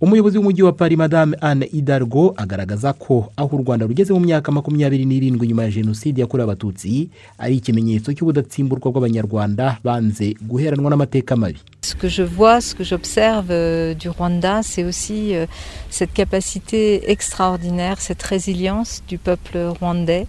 [0.00, 4.52] umuyobozi w'umujyi wa paris madame anne idargo agaragaza ko aho u rwanda rugeze mu myaka
[4.52, 11.58] makumyabiri n'irindwi nyuma ya jenoside yakorewe abatutsi ari ikimenyetso cy'ubudatsimburwa bw'abanyarwanda banze guheranwa n'amateka mabi
[11.82, 15.46] Ce que je vois, ce que j'observe euh, du Rwanda, c'est aussi euh,
[15.90, 20.26] cette capacité extraordinaire, cette résilience du peuple rwandais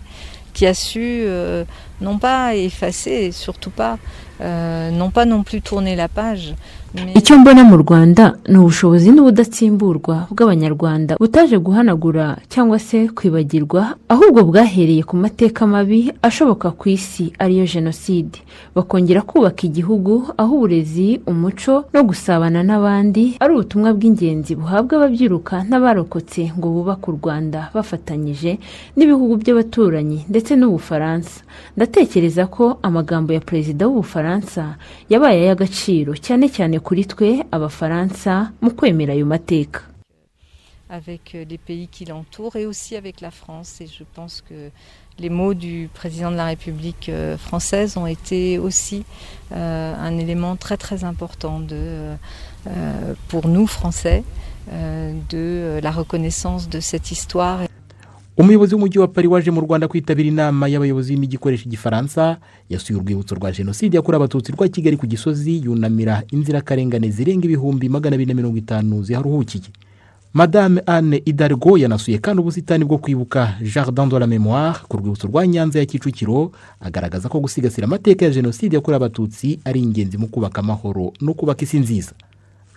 [0.55, 1.65] qui a su euh,
[2.01, 3.97] non pas effacer, surtout pas,
[4.41, 6.53] euh, n'ont pas non plus tourné la page.
[7.15, 15.03] icyo mbona mu rwanda ni ubushobozi n'ubudatsimburwa bw'abanyarwanda butaje guhanagura cyangwa se kwibagirwa ahubwo bwahereye
[15.03, 18.39] ku mateka mabi ashoboka ku isi ariyo jenoside
[18.75, 26.55] bakongera kubaka igihugu aho uburezi umuco no gusabana n'abandi ari ubutumwa bw'ingenzi buhabwa ababyiruka n'abarokotse
[26.57, 28.51] ngo bubake u rwanda bafatanyije
[28.95, 31.43] n'ibihugu by'abaturanyi ndetse n'ubufaransa
[31.85, 34.63] ndatekereza ko amagambo ya perezida w'ubufaransa
[35.09, 38.31] yabaye ay'agaciro cyane cyane kuri twe abafaransa
[38.63, 39.81] mu kwemera ayo mateka
[40.89, 43.81] avec euh, les pays qui l'entourent et aussi avec la France.
[43.81, 44.69] Et je pense que
[45.17, 49.03] les mots du président de la République euh, française ont été aussi
[49.51, 51.75] euh, un élément très très important de,
[52.67, 54.23] euh, pour nous Français
[54.71, 57.59] euh, de euh, la reconnaissance de cette histoire.
[58.37, 62.37] Umuyobozi w'umujyi wa pari waje mu rwanda kwitabira inama y'abayobozi b'imijyi ikoresha igifaransa
[62.69, 68.15] yasuye urwibutso rwa jenoside yakorewe abatutsi rwa kigali ku gisozi yunamira inzirakarengane zirenga ibihumbi magana
[68.15, 69.63] abiri na mirongo itanu ziharuhukiye.
[70.33, 75.47] Madame anne idargo yanasuye kandi ubusitani bwo kwibuka jardin de la memoire ku rwibutso rwa
[75.47, 80.59] nyanza ya kicukiro agaragaza ko gusigasira amateka ya jenoside yakorewe abatutsi ari ingenzi mu kubaka
[80.59, 82.11] amahoro no kubaka isi nziza.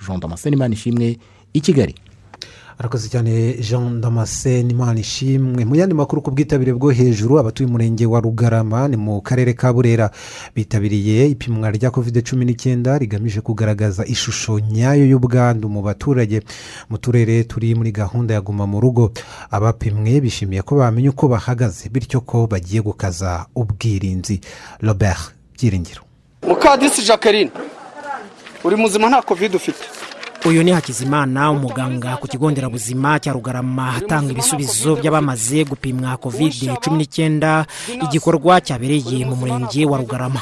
[0.06, 1.18] Jean damascene imana ishimwe
[1.52, 1.94] i kigali.
[2.78, 8.06] Arakoze cyane jean damascene imana ishimwe mu yandi makuru ku bwitabire bwo hejuru abatuye umurenge
[8.06, 10.10] wa rugarama ni mu karere ka burera.
[10.54, 16.42] Bitabiriye ipimwa rya kovide cumi n'icyenda rigamije kugaragaza ishusho nyayo y'ubwandu mu baturage.
[16.90, 19.10] Mu turere turi muri gahunda ya guma mu rugo.
[19.50, 24.40] Abapimwe bishimiye ko bamenya uko bahagaze bityo ko bagiye gukaza ubwirinzi.
[24.80, 26.02] Robert byiringiro.
[26.46, 27.50] Mukadisi jacqueline
[28.64, 29.97] uri muzima nta kovide ufite.
[30.44, 36.96] Uyu ni hakizimana umuganga ku kigo nderabuzima cya rugarama atanga ibisubizo by'abamaze gupimwa kovide cumi
[36.98, 37.66] n'icyenda
[38.04, 40.40] igikorwa cyabereye mu murenge wa rugarama.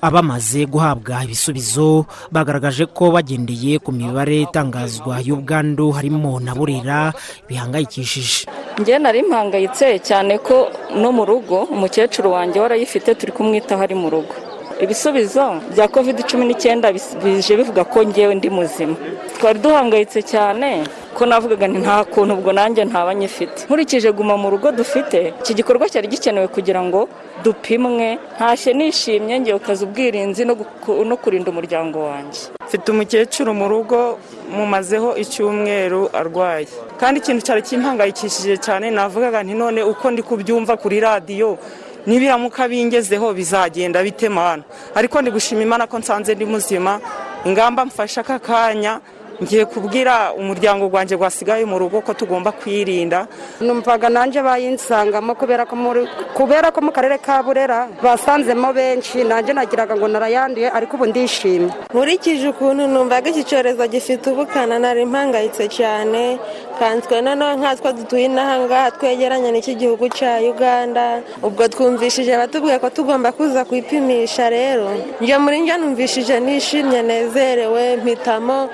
[0.00, 7.10] Abamaze guhabwa ibisubizo bagaragaje ko bagendeye ku mibare itangazwa y'ubwandu harimo na burera
[7.50, 8.46] bihangayikishije.
[8.78, 14.06] Njye nari mpangayitse cyane ko no mu rugo umukecuru wanjye warayifite turi kumwitaho ari mu
[14.10, 14.34] rugo.
[14.80, 16.92] Ibisubizo bya covid cumi n'icyenda
[17.24, 18.94] bije bivuga ko ngewe ndi muzima.
[19.38, 23.58] Twari duhangayitse cyane ko navugaga nti nta kuntu ubwo nanjye ntaba nyifite.
[23.66, 27.08] Nkurikije guma mu rugo dufite iki gikorwa cyari gikenewe kugira ngo
[27.44, 28.18] dupimwe.
[28.36, 30.42] Ntashye nishimye ngewe ukaza ubwirinzi
[31.08, 32.40] no kurinda umuryango wanjye.
[32.66, 34.18] Mfite umukecuru mu rugo
[34.56, 36.66] mumazeho icyumweru arwaye.
[37.00, 41.58] Kandi ikintu cyari kimpangayikishije cyane navugaga nti none uko ndi kubyumva kuri radiyo
[42.06, 44.62] nibiramuka bingezeho bizagenda bitemana
[44.94, 47.00] ariko ndi gushima imana ko nsanze ndi muzima.
[47.44, 49.00] Ingamba mfashe aka kanya
[49.42, 53.26] ngiye kubwira umuryango wanjye wasigaye mu rugo ko tugomba kwirinda.
[53.60, 60.68] Numvaga nanjye bayinsangamo kubera ko mu karere ka burera basanzemo benshi nanjye nagiraga ngo narayanduye
[60.74, 61.70] ariko ubu ndishimye.
[61.94, 66.38] Nkurikije ukuntu numvaga iki cyorezo gifite ubukana nari mpangayitse cyane.
[66.78, 71.22] Kanswe noneho nkatwe dutuye inaha ngaha twegeranye n'iki gihugu cya uganda.
[71.42, 74.86] Ubwo twumvishije batubwiye ko tugomba kuza kwipimisha rero.
[75.22, 78.70] Njye muri njye numvishije nishimye nezerewe mpitamo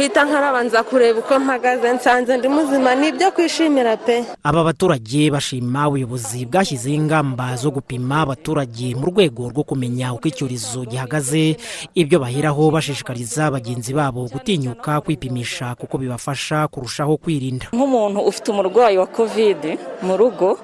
[0.00, 2.94] guhita nkarabanza kureba uko mpagaze nsanze ndi muzima.
[2.94, 4.24] Ni ibyo kwishimira pe.
[4.42, 10.84] Aba baturage bashima ubuyobozi bwashyizeho ingamba zo gupima abaturage mu rwego rwo kumenya uko icyorezo
[10.88, 11.56] gihagaze.
[11.94, 17.66] Ibyo baheraho bashishikariza bagenzi babo gutinyuka kwipimisha kuko bibafasha kurushaho kwirinda.
[17.72, 20.56] Nk'umuntu ufite umurwayi wa kovide mu rugo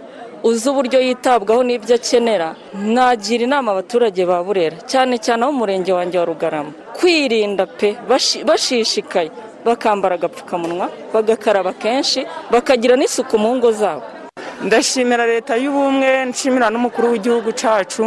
[0.49, 2.49] uzi uburyo yitabwaho n'ibyo akenera.
[2.95, 6.73] Nagira inama abaturage ba burera cyane cyane abo mu murenge wanjye wa rugarama.
[6.97, 9.31] Kwirinda pe bashi- bashishikaye.
[9.67, 12.21] Bakambara agapfukamunwa bagakaraba kenshi
[12.53, 14.03] bakagira n'isuku mu ngo zabo.
[14.67, 18.05] Ndashimira leta y'ubumwe nshimira n'umukuru w'igihugu cyacu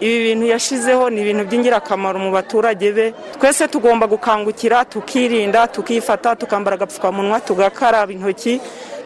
[0.00, 3.06] ibi bintu yashyizeho ni ibintu by'ingirakamaro mu baturage be.
[3.38, 8.60] Twese tugomba gukangukira tukirinda tukifata tukambara agapfukamunwa tugakaraba intoki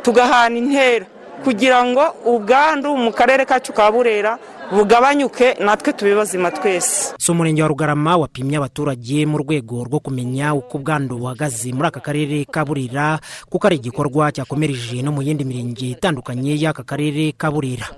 [0.04, 1.06] tugahana intera.
[1.44, 4.38] Kugira ngo ubwandu mu karere kacu ka burera
[4.70, 7.14] bugabanyuke natwe tube bazima twese.
[7.18, 12.00] Si umurenge wa rugarama wapimye abaturage mu rwego rwo kumenya uko ubwandu buhagaze muri aka
[12.00, 17.50] karere ka burera kuko ari igikorwa cyakomereje no mu yindi mirenge itandukanye y'aka karere ka
[17.50, 17.88] burera.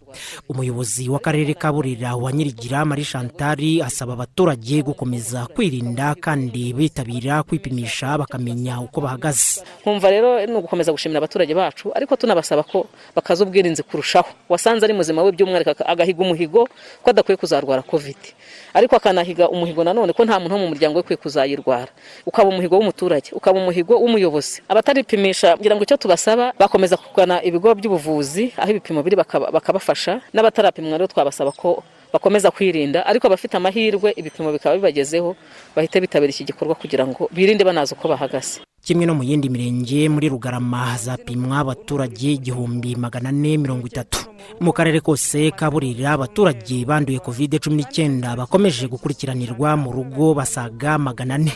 [0.48, 8.18] Umuyobozi w'akarere ka burera wa nyirigira marie chantari asaba abaturage gukomeza kwirinda kandi bitabira kwipimisha
[8.18, 9.62] bakamenya uko bahagaze.
[9.82, 14.28] Nkumva rero ni ugukomeza gushimira abaturage bacu ariko tunabasaba ko bakaza ubwirinzi kurushaho.
[14.48, 16.59] Wasanze ari muzima we by'umwihariko agahiga umuhigo
[17.02, 18.34] ko adakwiye kuzarwara kovide
[18.74, 21.90] ariko akanahiga umuhigo nanone ko nta muntu wo mu muryango we ukwiye kuzayirwara.
[22.26, 24.62] Ukaba umuhigo w'umuturage ukaba umuhigo w'umuyobozi.
[24.70, 30.22] Abataripimisha ngira ngo icyo tubasaba bakomeza kugana ibigo by'ubuvuzi aho ibipimo biri bakaba- bakabafasha.
[30.34, 31.82] N'abatarapimwa rero twabasaba ko
[32.14, 33.02] bakomeza kwirinda.
[33.06, 35.34] Ariko abafite amahirwe ibipimo bikaba bibagezeho
[35.74, 38.62] bahita bitabira iki gikorwa kugira ngo birinde banazi uko bahagaze.
[38.84, 44.18] Kimwe no mu yindi mirenge muri rugarama zapimwa abaturage igihumbi magana ane mirongo itatu.
[44.60, 50.98] Mu karere kose ka burira abaturage banduye covid cumi n'icyenda bakomeje gukurikiranirwa mu rugo basaga
[50.98, 51.52] magana ane.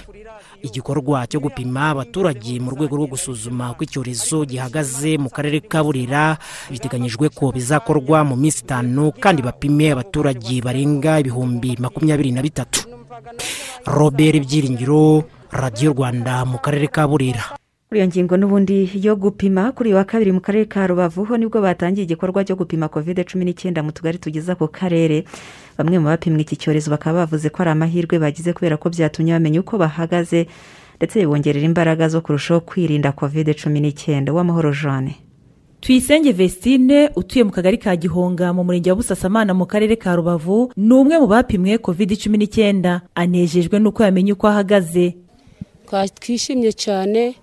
[0.62, 6.36] Igikorwa cyo gupima abaturage mu rwego rwo gusuzuma uko icyorezo gihagaze mu karere ka burera
[6.70, 12.84] biteganyijwe ko bizakorwa mu minsi itanu kandi bapime abaturage barenga ibihumbi makumyabiri na bitatu.
[13.84, 17.44] Robert byiringiro radiyo rwanda mu karere ka burera.
[17.88, 21.36] Kuri iyo ngingo n'ubundi yo gupima kuri uyu wa kabiri mu karere ka rubavu ho
[21.36, 25.24] ni bwo batangiye igikorwa cyo gupima covid cumi n'icyenda mu tugari tugize ako karere.
[25.78, 29.60] Bamwe mu bapimwa iki cyorezo bakaba bavuze ko ari amahirwe bagize kubera ko byatumye bamenya
[29.60, 30.46] uko bahagaze
[30.98, 34.32] ndetse bibongerera imbaraga zo kurushaho kwirinda covid cumi n'icyenda.
[34.32, 35.14] Uw'amahoro jeanne
[35.80, 40.72] tuyisenge vestine utuye mu kagari ka gihonga mu murenge wa busasamana mu karere ka rubavu
[40.76, 43.02] ni umwe mu bapimwe covid cumi n'icyenda.
[43.14, 45.14] Anejejwe n'uko yamenye uko ahagaze.
[46.14, 47.34] Twishimye cyane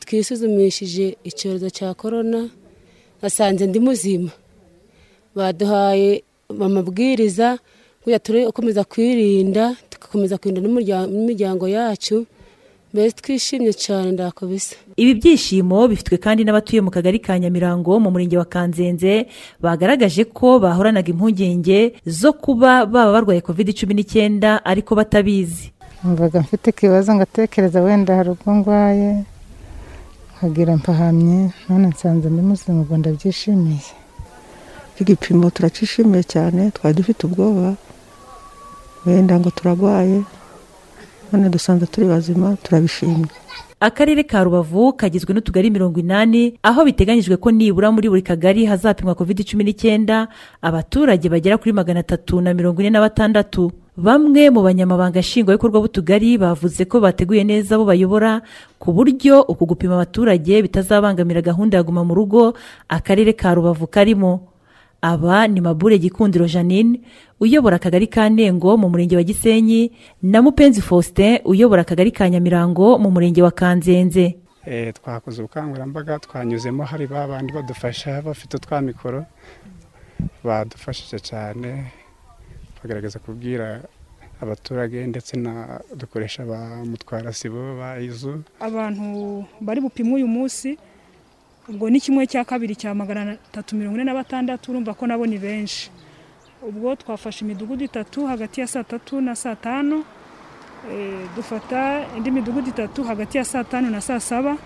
[0.00, 2.48] twisuzumishije icyorezo cya korona
[3.22, 4.30] nasanze ndi muzima.
[5.34, 7.58] Baduhaye amabwiriza
[8.02, 12.26] kugira turi gukomeza kwirinda tugakomeza kurinda n'imiryango yacu
[12.92, 18.36] mbese twishimye cyane ndakubisa ibi byishimo bifitwe kandi n'abatuye mu kagari ka nyamirango mu murenge
[18.38, 19.26] wa kanzenze
[19.60, 25.73] bagaragaje ko bahoranaga impungenge zo kuba baba barwaye covid cumi n'icyenda ariko batabizi.
[26.04, 29.24] Mvaga mfite ikibazo ngatekereza wenda hari ubwo ndwaye
[30.36, 33.80] nkagira mpahamye none nsanze ndi muzima ubwo ndabyishimiye.
[35.00, 37.74] Igipimo turacishimiye cyane twari dufite ubwoba
[39.06, 40.22] wenda ngo turarwaye
[41.32, 43.26] none dusanze turi bazima turabishimye.
[43.80, 49.14] Akarere ka rubavu kagizwe n'utugari mirongo inani aho biteganyijwe ko nibura muri buri kagari hazapimwa
[49.14, 50.28] covid cumi n'icyenda
[50.62, 53.72] abaturage bagera kuri magana atatu na mirongo ine na batandatu.
[53.96, 58.42] Bamwe mu banyamabanga nshingwabikorwa b'utugari bavuze ko bateguye neza abo bayobora
[58.78, 62.54] ku buryo uku gupima abaturage bitazabangamira gahunda ya guma mu rugo
[62.88, 64.50] akarere ka rubavu karimo.
[65.04, 67.00] Aba ni mabure gikundiro janine
[67.40, 72.98] uyobora akagari ka nengo mu murenge wa gisenyi na mupenzi faustin uyobora akagari ka nyamirango
[72.98, 74.34] mu murenge wa kanzenze.
[74.96, 79.24] Twakoze ubukangurambaga twanyuzemo hari ba bandi badufasha bafite utwa mikoro
[80.44, 81.92] badufashije cyane
[82.84, 83.80] bagaragaza kubwira
[84.44, 90.76] abaturage ndetse na dukoresha ba mutwarasibo ba izu abantu bari bupimwe uyu munsi
[91.68, 95.24] ubwo ni kimwe cya kabiri cya magana atatu mirongo ine na batandatu urumva ko nabo
[95.26, 95.88] ni benshi.
[96.62, 100.04] Ubwo twafashe imidugudu itatu hagati ya saa tatu na saa tanu
[101.36, 104.58] dufata indi midugudu itatu hagati ya saa tanu na saa saba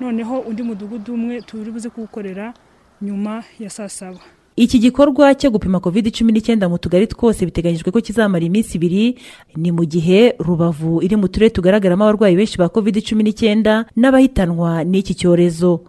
[0.00, 2.54] noneho undi mudugudu umwe turi buze kuwukorera
[3.02, 4.20] nyuma ya saa saba.
[4.58, 9.14] Iki gikorwa cyo gupima covid cumi n'icyenda mu tugari twose biteganyijwe ko kizamara iminsi ibiri
[9.54, 14.82] ni mu gihe rubavu iri mu turere tugaragaramo abarwayi benshi ba covid cumi n'icyenda n'abahitanwa
[14.84, 15.86] n'iki cyorezo.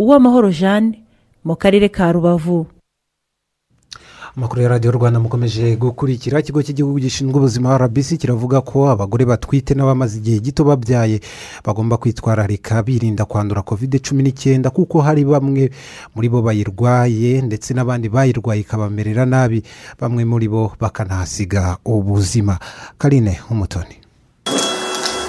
[0.00, 1.04] Uw'amahoro jeanne
[1.44, 2.66] mu karere ka rubavu.
[4.38, 9.74] Amakuru ya radiyo rwanda mukomeje gukurikira ikigo cy'igihugu gishinzwe ubuzima rbc kiravuga ko abagore batwite
[9.74, 11.20] n'abamaze igihe gito babyaye
[11.66, 15.70] bagomba kwitwararika birinda kwandura covid cumi n'icyenda kuko hari bamwe
[16.14, 19.62] muri bo bayirwaye ndetse n'abandi bayirwaye ikabamerera nabi
[19.98, 22.58] bamwe muri bo bakanahasiga ubuzima.
[22.98, 23.98] Karine umutoni.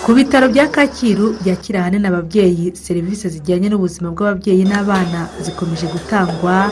[0.06, 6.70] Ku bitaro bya kacyiru byakira ahanini ababyeyi serivisi zijyanye n'ubuzima bw'ababyeyi n'abana zikomeje gutangwa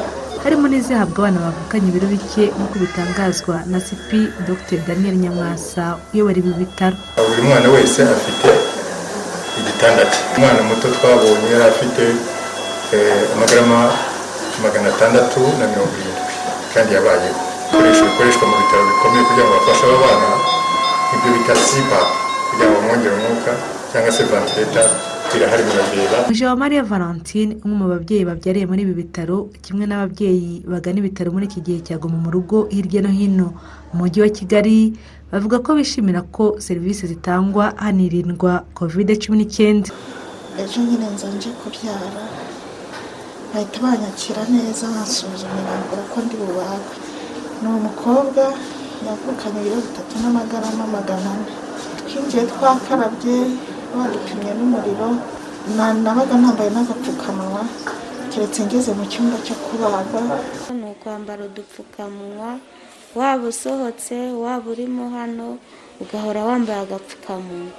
[0.47, 4.79] harimo n'izihabwa abana bavukanye ibiro bike nk'uko bitangazwa na sipi dr.
[4.88, 5.83] Daniel nyamwasa
[6.15, 6.95] uyobora ibi bitaro.
[7.19, 8.47] Buri mwana wese afite
[9.60, 10.19] igitanda cye.
[10.39, 12.03] Umwana muto twabonye yari afite
[13.36, 13.79] amagarama
[14.63, 16.23] magana atandatu na mirongo irindwi
[16.73, 17.36] kandi yabayeho.
[17.67, 20.29] Ibikoresho bikoreshwa mu bitaro bikomeye kugira ngo bafashe aba bana
[21.15, 21.99] ibyo bita sipa
[22.47, 23.51] kugira ngo bamwongere umwuka
[23.91, 24.83] cyangwa se vantileta
[25.33, 31.29] birahari birabera Mariya valentine umwe mu babyeyi babyariye muri ibi bitaro kimwe n'ababyeyi bagana ibitaro
[31.35, 33.47] muri iki gihe cya guma mu rugo hirya no hino
[33.91, 34.77] mu mujyi wa kigali
[35.31, 39.89] bavuga ko bishimira ko serivisi zitangwa hanirindwa kovide cumi n'icyenda
[40.61, 42.23] ejo nyine nza nje kubyara.
[43.53, 46.95] Bahita banyakira neza bansuzumira mbere ko ndi bubagwe.
[47.61, 48.43] Ni umukobwa
[49.05, 51.45] yavukanye ibiro bitatu n'amagarama magana ane.
[52.07, 53.36] Twinjiye twakarabye
[53.95, 55.09] badupimye n'umuriro
[56.03, 57.63] nabaga nambaye n'agapfukamunwa
[58.31, 60.19] keretse ngeze mu cyumba cyo kubaga
[60.79, 62.49] ni ukwambara udupfukamunwa
[63.17, 65.57] waba usohotse waba urimo hano
[66.01, 67.73] ugahora wambaye agapfukamunwa.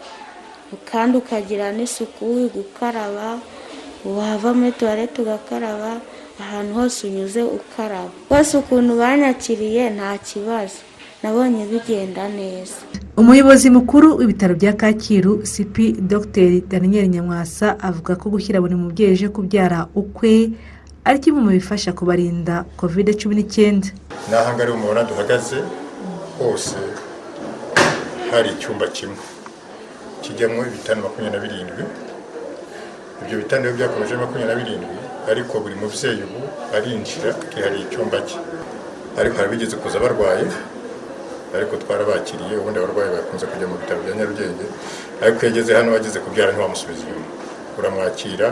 [0.90, 3.38] Kandi ukagira n'isuku gukaraba
[4.04, 5.92] wava muri tuwarete ugakaraba
[6.42, 8.11] ahantu hose unyuze ukaraba.
[8.30, 10.80] Bose ukuntu banyakiriye nta kibazo.
[11.23, 12.77] Nabonye bigenda neza.
[13.16, 16.51] Umuyobozi mukuru w'ibitaro bya kacyiru sipi dr.
[16.71, 20.51] Daniel nyamwasa avuga ko gushyira buri mubyeyi uje kubyara ukwe
[21.05, 23.89] ari kimwe mu bifasha kubarinda kovide cumi n'icyenda.
[24.31, 25.59] N'aha ngaha mubona duhagaze
[26.39, 26.77] hose
[28.31, 29.19] hari icyumba kimwe.
[30.23, 31.83] Kijyamo ibitanda makumyabiri na birindwi.
[33.23, 34.97] Ibyo bitanda biba byakomeje makumyabiri na birindwi
[35.31, 36.41] ariko buri mubyeyi ubu
[36.77, 38.39] arinjira akihariye icyumba cye.
[39.19, 40.45] Ariko hari abigeze kuza barwaye
[41.57, 44.64] ariko twarabakiriye ubundi abarwayi bakunze kujya mu bitaro bya nyarugenge.
[45.22, 47.28] Ariko iyo ageze hano ageze kubyara ntiwamusubiza inyuma.
[47.78, 48.49] Uramwakira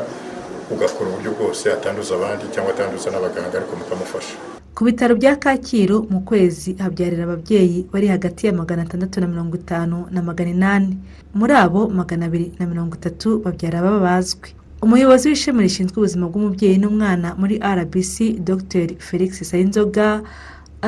[0.71, 4.35] ugakora uburyo bwose atanduza abandi cyangwa atanduza n'abaganga ariko mukamufasha.
[4.77, 9.57] Ku bitaro bya kacyiru mu kwezi habyarira ababyeyi bari hagati ya magana atandatu na mirongo
[9.57, 10.93] itanu na magana inani.
[11.35, 14.53] Muri abo magana abiri na mirongo itatu babyara baba bazwi.
[14.85, 18.89] Umuyobozi w'ishami rishinzwe ubuzima bw'umubyeyi n'umwana muri rbc dr.
[19.01, 20.21] Felix sayinzoga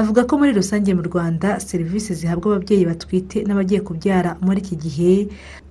[0.01, 5.13] avuga ko muri rusange mu rwanda serivisi zihabwa ababyeyi batwite n'abagiye kubyara muri iki gihe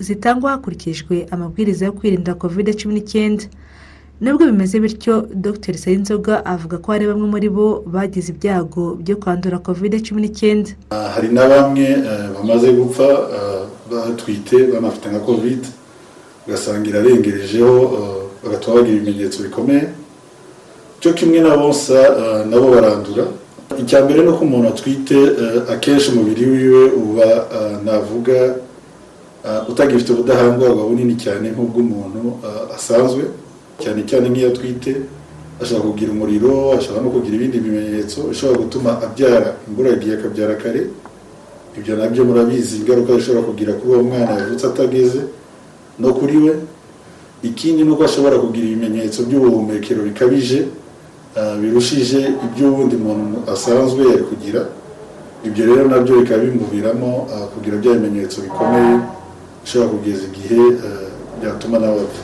[0.05, 3.45] zitangwa hakurikijwe amabwiriza yo kwirinda kovide cumi n'icyenda.
[4.21, 5.13] Nubwo bimeze bityo
[5.45, 5.73] dr.
[5.77, 10.69] Sayinzoga avuga ko hari bamwe muri bo bagize ibyago byo kwandura kovide cumi n'icyenda.
[11.13, 11.87] Hari na bamwe
[12.35, 13.07] bamaze gupfa
[13.91, 15.67] batwite banafite nka kovide
[16.47, 17.73] ugasanga irarengerejeho
[18.43, 19.83] bagatuma bagira ibimenyetso bikomeye.
[20.99, 21.93] Cyo kimwe na bose
[22.49, 23.25] nabo barandura.
[23.75, 25.17] Icya mbere ni uko umuntu atwite
[25.73, 27.27] akenshi umubiri wiwe uba
[27.85, 28.55] navuga
[29.69, 32.21] utagifite ubudahangarwa bunini cyane nk'ubw'umuntu
[32.75, 33.23] asanzwe
[33.81, 34.91] cyane cyane nk'iyo atwite
[35.61, 40.81] ashobora kugira umuriro ashobora no kugira ibindi bimenyetso bishobora gutuma abyara imburagihe akabyara kare.
[41.77, 45.21] Ibyo na byo murabizi ingaruka zishobora kugira kuri uwo mwana yavutse atageze
[45.99, 46.53] no kuri we.
[47.43, 50.59] Ikindi ni uko ashobora kugira ibimenyetso by'ubuhumekero bikabije
[51.61, 54.61] birushije iby'ubundi muntu asanzwe yari kugira
[55.47, 57.11] ibyo rero na byo bikaba bimuviramo
[57.53, 58.93] kugira bya bimenyetso bikomeye
[59.63, 60.61] bishobora kugeza igihe
[61.41, 62.23] byatuma nawe apfa.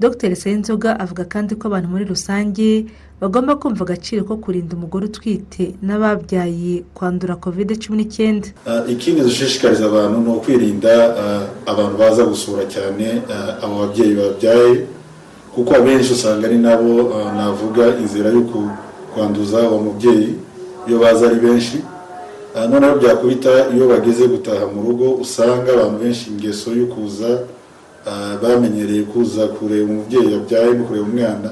[0.00, 2.88] Dr sayinzoga avuga kandi ko abantu muri rusange
[3.20, 8.48] bagomba kumva agaciro ko kurinda umugore utwite n'ababyaye kwandura kovide cumi n'icyenda.
[8.88, 10.92] Ikindi dushishikariza abantu ni ukwirinda
[11.70, 13.06] abantu baza gusura cyane
[13.62, 14.70] abo babyeyi babyaye.
[15.60, 18.42] Kuko abenshi usanga ari nabo navuga inzira yo
[19.12, 20.34] kwanduza uwo mubyeyi
[20.88, 21.84] iyo baza ari benshi.
[22.70, 27.44] Noneho byakubita iyo bageze gutaha mu rugo usanga abantu benshi ingeso yo kuza
[28.42, 31.50] bamenyereye kuza kureba umubyeyi yabyaye no kureba umwana.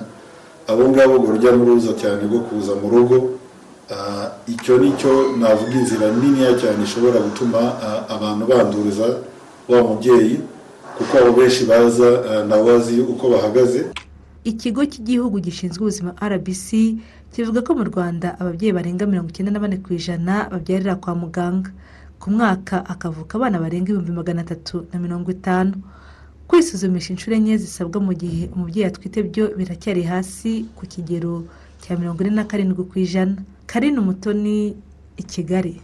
[0.69, 3.17] Abo ngabo urwo rujya n'uruza cyane rwo kuza mu rugo.
[4.49, 7.61] Icyo ni cyo navuga inzira niniya cyane ishobora gutuma
[8.09, 9.07] abantu banduriza
[9.69, 10.41] wa mubyeyi.
[10.99, 13.87] Kuko abo benshi baza nabo bazi uko bahagaze.
[14.45, 16.69] Ikigo cy'igihugu gishinzwe ubuzima rbc
[17.33, 21.71] kivuga ko mu rwanda ababyeyi barenga mirongo icyenda na bane ku ijana babyarira kwa muganga.
[22.19, 25.75] Ku mwaka akavuka abana barenga ibihumbi magana atatu na mirongo itanu.
[26.49, 31.45] Kwisuzumisha inshuro enye zisabwa mu gihe umubyeyi atwite byo biracyari hasi ku kigero
[31.85, 33.37] cya mirongo ine na karindwi ku ijana.
[33.67, 34.75] Karine umutoni
[35.21, 35.81] i kigali.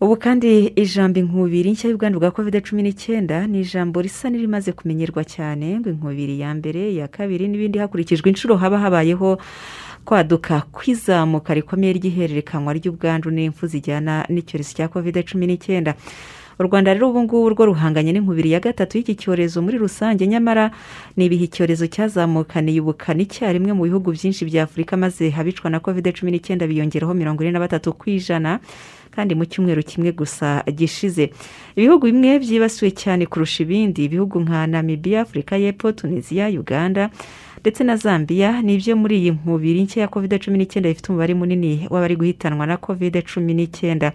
[0.00, 5.24] Ubu kandi ijambo inkubiri nshya y'ubwandu bwa kovide cumi n'icyenda ni ijambo risa n'irimaze kumenyerwa
[5.24, 9.38] cyane ngo inkubiri ya mbere iya kabiri n'ibindi hakurikijwe inshuro haba habayeho
[10.04, 15.94] kwaduka kw'izamuka rikomeye ry'ihererekanywa ry'ubwandu n'impfu zijyana n'icyorezo cya kovide cumi n'icyenda.
[16.58, 20.70] U rwanda rero ubu ngubu rwo ruhanganye n'inkubiri ya gatatu y'iki cyorezo muri rusange nyamara
[21.16, 26.12] ni ibihe icyorezo cyazamukaniye ubukana icyarimwe mu bihugu byinshi bya afurika maze abicwa na kovide
[26.14, 28.60] cumi n'icyenda biyongeraho mirongo ine na batatu ku ijana.
[29.14, 31.30] Kandi mu cyumweru kimwe gusa gishize.
[31.78, 34.04] Ibihugu bimwe byibasiwe cyane kurusha ibindi.
[34.04, 37.10] Ibihugu nka namibiya afurika y'epfo tunisiya uganda
[37.60, 41.34] ndetse na zambia ni ibyo muri iyi nkubiri nshya ya kovide cumi n'icyenda bifite umubare
[41.34, 44.12] munini w'abari guhitanwa na kovide cumi n'icyenda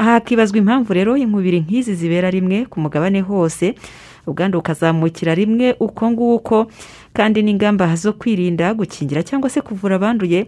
[0.00, 3.74] aha hakibazwa impamvu rero inkubiri nk'izi zibera rimwe ku mugabane hose.
[4.26, 6.70] Ubwandu bukazamukira rimwe uko nguko
[7.12, 10.46] kandi n'ingamba zo kwirinda gukingira cyangwa se kuvura abanduye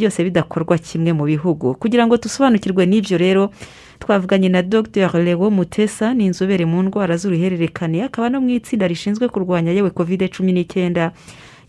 [0.00, 1.74] byose bidakorwa kimwe mu bihugu.
[1.76, 3.52] Kugira ngo dusobanukirwe n'ibyo rero
[4.00, 9.28] twavuganye na dr lewo mutesa ni inzobere mu ndwara z'uruhererekane akaba no mu itsinda rishinzwe
[9.28, 11.12] kurwanya yewe kovide cumi n'icyenda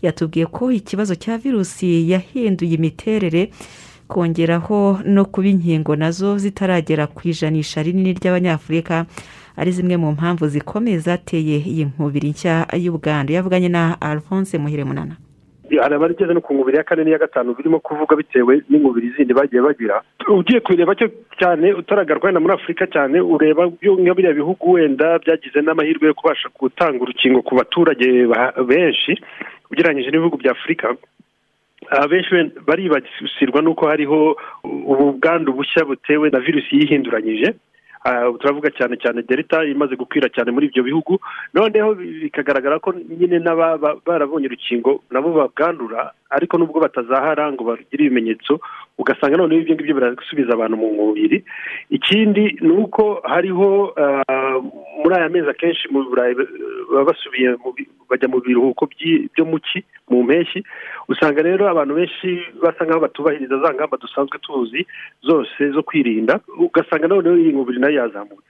[0.02, 3.52] yatubwiye ko ikibazo cya virusi yahinduye imiterere
[4.08, 9.06] kongeraho no kuba inkingo na zo zitaragera ku ijanisha rinini ry'abanyafurika.
[9.56, 15.16] Ari zimwe mu mpamvu zikomeye zateye iyi nkubiri nshya y'ubwandu yavuganye na alphonse muhire munana.
[15.78, 20.02] Hari abageze no ku ya kane n'iya gatanu birimo kuvuga bitewe n'inkubiri zindi bagiye bagira.
[20.28, 21.08] Ugiye kubireba cyo
[21.40, 23.66] cyane utaragaruka wenda muri afurika cyane ureba
[24.02, 28.08] nka biriya bihugu wenda byagize n'amahirwe yo kubasha gutanga urukingo ku baturage
[28.66, 29.12] benshi
[29.70, 30.94] ugereranyije n'ibihugu bya afurika
[31.90, 32.30] abenshi
[32.66, 37.54] baribasirwa n'uko hariho ubu bwandu bushya butewe na virusi yihinduranyije.
[38.40, 41.18] Turavuga cyane cyane delta imaze gukwira cyane muri ibyo bihugu.
[41.54, 48.58] Noneho bikagaragara ko nyine n'ababa barabonye urukingo nabo babwandura ariko nubwo batazahara ngo bagire ibimenyetso
[49.02, 51.42] ugasanga noneho ibyo ngibyo birasubiza abantu mu mubiri.
[51.90, 53.94] Ikindi ni uko hariho
[55.02, 57.56] muri aya mezi akenshi mu burayi baba basubiye
[58.10, 58.86] bajya mu biruhuko
[59.34, 60.62] byo mu ki mu mpeshyi
[61.08, 62.28] usanga rero abantu benshi
[62.62, 64.86] basa nk'aho batubahiriza za ngamba dusanzwe tuzi
[65.22, 66.40] zose zo kwirinda.
[66.58, 68.46] Ugasanga noneho iyi mubiri na yo yazamutse.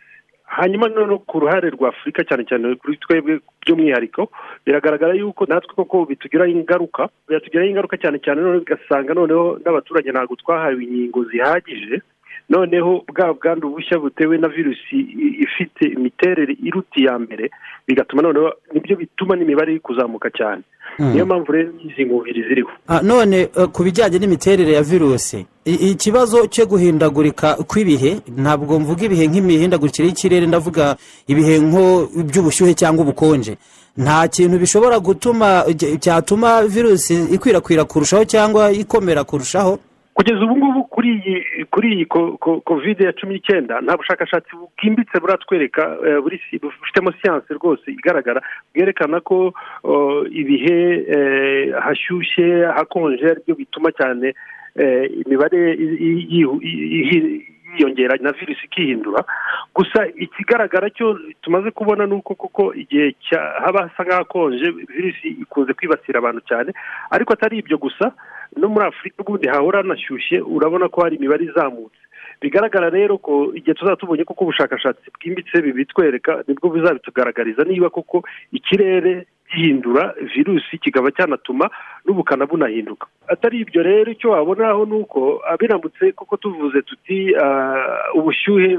[0.59, 4.29] Hanyuma noneho ku ruhare rwa afurika cyane cyane kuri twebwe by'umwihariko
[4.67, 10.35] biragaragara yuko natwe koko bitugiraho ingaruka biratugiraho ingaruka cyane cyane noneho ugasanga noneho n'abaturage ntabwo
[10.37, 11.97] twahawe inkingo zihagije
[12.53, 14.97] noneho bwa bwandu bushya butewe na virusi
[15.47, 17.49] ifite imiterere iruta iya mbere
[17.89, 20.63] bigatuma noneho ni byo bituma n'imibare iri kuzamuka cyane
[20.99, 22.71] niyo mpamvu rero izi ngubiri ziriho.
[23.03, 30.47] None ku bijyanye n'imiterere ya virusi ikibazo cyo guhindagurika kw'ibihe ntabwo mvuga ibihe nk'imihindagurikire y'ikirere
[30.47, 33.57] ndavuga ibihe nko by'ubushyuhe cyangwa ubukonje.
[33.97, 35.65] Nta kintu bishobora gutuma
[36.01, 39.79] cyatuma virusi ikwirakwira kurushaho cyangwa ikomera kurushaho?
[40.15, 42.07] Kugeza ubu ngubu kuri iyi kuri iyi
[42.65, 45.83] kovide ya cumi n'icyenda nta bushakashatsi bwimbitse buratwereka
[46.63, 48.41] bufitemo siyanse rwose igaragara
[48.75, 49.51] bwerekana ko
[50.31, 50.79] ibihe
[51.85, 52.47] hashyushye
[52.77, 54.35] hakonje ari byo bituma cyane
[55.27, 55.61] imibare
[57.73, 59.25] yiyongera na virusi ikihindura.
[59.75, 63.15] Gusa ikigaragara cyo tumaze kubona ni uko koko igihe
[63.65, 66.73] haba hasa nk'ahakonje virusi ikunze kwibasira abantu cyane
[67.11, 68.13] ariko atari ibyo gusa
[68.57, 71.97] no muri afurika ubundi hahora hanashyushye urabona ko hari imibare izamutse.
[72.43, 78.25] Bigaragara rero ko igihe tuzaba tubonye koko ubushakashatsi bwimbitse bibitwereka ni bwo bizabitugaragariza niba koko
[78.53, 81.71] ikirere gihindura virusi kikaba cyanatuma
[82.07, 83.07] n'ubukana bunahinduka.
[83.29, 87.35] Atari ibyo rero icyo wabonaho ni uko biramutse koko tuvuze tuti
[88.15, 88.79] ubushyuhe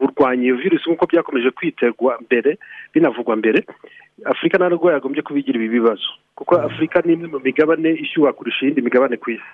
[0.00, 2.58] burwanya iyo virusi nk'uko byakomeje kwiterwa mbere
[2.94, 3.64] binavugwa mbere
[4.24, 6.08] afurika ntabwo yagombye kubigira ibi bibazo.
[6.34, 9.50] Kuko afurika ni imwe mu migabane ishyuha kurusha iyindi migabane ku isi.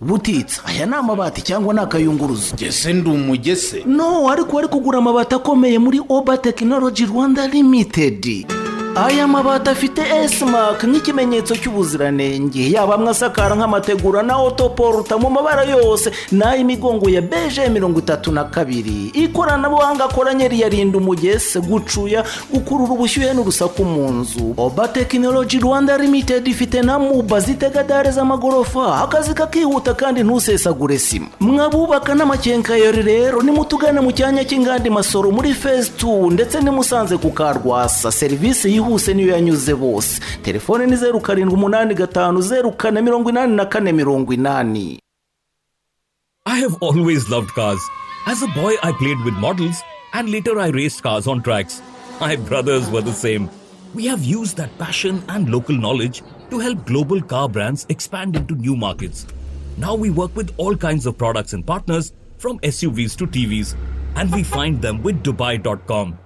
[0.00, 2.54] Butitsa aya ni amabati cyangwa ni akayunguruzo?
[2.54, 3.82] Ngese ndi umugese?
[3.86, 8.46] No ariko wari kugura amabati akomeye muri oba tekinoloji rwanda limitedi
[9.06, 12.70] aya mabati afite esimake nk'ikimenyetso cy'ubuziranenge.
[12.70, 16.10] Yaba amwe asakara nk'amategura na otoporuta mu mabara yose.
[16.32, 19.10] N'ay'imigongo ya beje mirongo itatu na kabiri.
[19.14, 24.54] Ikoranabuhanga akoranye riyarinda umugese gucuya gukurura ubushyuhe n'urusaku mu nzu.
[24.56, 29.02] Oba tekinoloji rwanda limitedi ifite na muba zitega dare z'amagorofa.
[29.02, 31.26] Akazi kakihuta kandi ntusesagure sima.
[31.40, 38.12] Mwabubaka n'amakenkayori rero nimutugane mu cyanya cy'inganda masoro muri fezi tu ndetse nimusanze ku karwasa.
[38.12, 43.56] Serivisi yihuse niyo yanyuze bose telefone ni zeru karindwi umunani gatanu zeru kane mirongo inani
[43.56, 44.98] na kane mirongo inani
[46.46, 47.78] I have always loved cars.
[48.26, 49.82] As a boy, I played with models,
[50.14, 51.82] and later I raced cars on tracks.
[52.22, 53.50] My brothers were the same.
[53.94, 58.54] We have used that passion and local knowledge to help global car brands expand into
[58.54, 59.26] new markets.
[59.76, 63.76] Now we work with all kinds of products and partners, from SUVs to TVs,
[64.16, 66.18] and we find them with Dubai.com.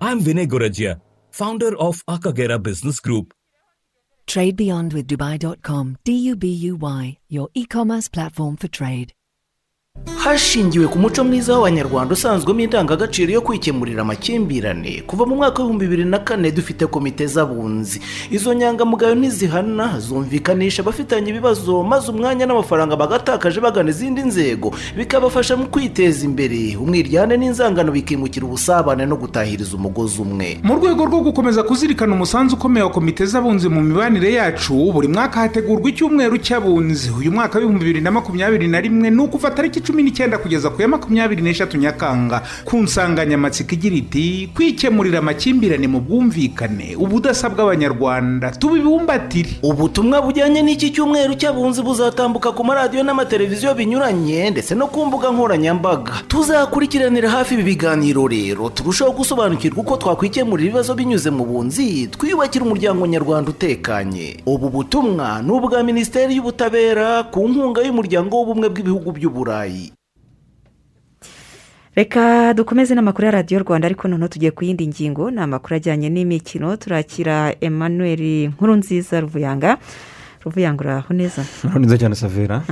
[0.00, 0.98] I'm Vinay Gurajia,
[1.38, 3.32] founder of Akagera Business Group.
[4.26, 5.96] Trade beyond with Dubai.com.
[6.02, 9.12] D U B U Y, your e commerce platform for trade.
[10.06, 15.02] Hashingiwe ku muco mwiza w'abanyarwanda usanzwemo indangagaciro yo kwikemurira amakimbirane.
[15.06, 18.00] Kuva mu mwaka w'ibihumbi bibiri na kane dufite komite z'abunzi.
[18.30, 24.74] Izo nyangamugayo ntizihana zumvikanisha abafitanye ibibazo maze umwanya n'amafaranga bagatakaje bagana izindi nzego.
[24.96, 26.76] Bikabafasha mu kwiteza imbere.
[26.76, 30.58] Umwiryane n'inzangano bikimukira ubusabane no gutahiriza umugozi umwe.
[30.62, 35.40] Mu rwego rwo gukomeza kuzirikana umusanzu ukomeye wa komite z'abunzi mu mibanire yacu buri mwaka
[35.40, 37.10] hategurwa icyumweru cy'abunzi.
[37.18, 40.82] Uyu mwaka w'ibihumbi bibiri na makumyabiri na rimwe ni ukuva tariki cumi n'icyenda kugeza ku
[40.84, 42.42] ya makumyabiri n'eshatu nyakanga.
[42.68, 49.56] Ku nsanganyamatsiko igira iti kwikemurira amakimbirane mu bwumvikane ubudasa bw'abanyarwanda tubibumbatire.
[49.64, 56.12] Ubutumwa bujyanye n'iki cyumweru cy'abunzi buzatambuka ku maradiyo n'amateleviziyo binyuranye ndetse no ku mbuga nkoranyambaga.
[56.28, 58.68] Tuzakurikiranira hafi ibi biganiro rero.
[58.68, 62.06] Turushaho gusobanukirwa uko twakwikemurira ibibazo binyuze mu bunzi.
[62.12, 64.36] Twiyubakira umuryango nyarwanda utekanye.
[64.46, 69.77] Ubu butumwa ni ubwa minisiteri y'ubutabera ku nkunga y'umuryango w'ubumwe bw'ibihugu by'uburayi
[71.98, 75.30] reka dukomeze n'amakuru ya radiyo rwanda ariko noneho tugiye ku yindi ngingo.
[75.30, 79.78] Ni amakuru ajyanye n'imikino turakira emmanuel nkuru nziza ruvuyanga.
[80.44, 82.62] Ruvuyangura aho neza uraho neza cyane savera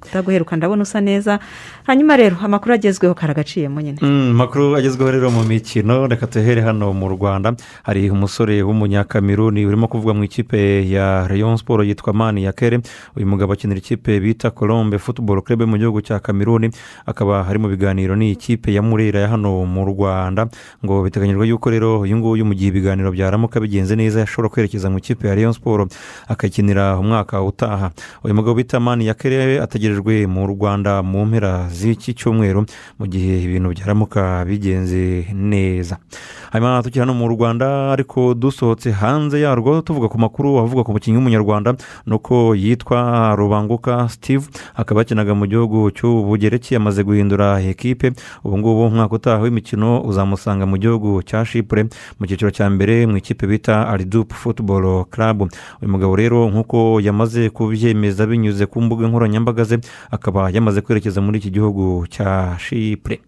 [0.00, 1.38] kutaguheruka ndabona usa neza.
[1.86, 3.98] Hanyuma rero amakuru agezweho karagaciyemo nyine.
[4.02, 6.06] Amakuru agezweho rero mu mikino.
[6.06, 7.54] Reka tuhere hano mu rwanda.
[7.82, 12.80] Hari umusore w'umunyakameruni urimo kuvuga mu ikipe ya rayon siporo yitwa mani ya kere
[13.16, 16.70] uyu mugabo akinira ikipe bita colombe football club mu gihugu cya kameruni
[17.06, 20.48] akaba ari mu biganiro n'iyi kipe ya murera ya hano mu rwanda.
[20.84, 24.98] Ngo biteganyijwe yuko rero uyu nguyu mu gihe ibiganiro byaramuka bigenze neza yashobora kwerekeza mu
[24.98, 25.88] ikipe ya rayon siporo
[26.60, 27.90] akakinira umwaka utaha.
[28.24, 32.66] Uyu mugabo bita mani ya kere ategerejwe mu rwanda mu mpera z'iki cyumweru
[32.98, 35.96] mu gihe ibintu byaramuka bigenze neza.
[36.52, 41.16] Hanyuma tukiri hano mu rwanda ariko dusohotse hanze yarwo tuvuga ku makuru avuga ku mukinnyi
[41.16, 41.74] w'umunyarwanda
[42.06, 48.12] ni uko yitwa rubanguka steve akaba yakinaga mu gihugu cy'ubugereki yamaze guhindura ekipe.
[48.44, 51.86] Ubu ngubu umwaka utaha w'imikino uzamusanga mu gihugu cya shipure
[52.18, 55.48] mu cyiciro cya mbere mu ikipe bita aridupu futuboro karabu
[55.82, 59.78] uyu mugabo rero nk'uko yamaze kubyemeza binyuze ku mbuga nkoranyambaga ze
[60.10, 63.20] akaba yamaze kwerekeza muri iki gihugu cya shipure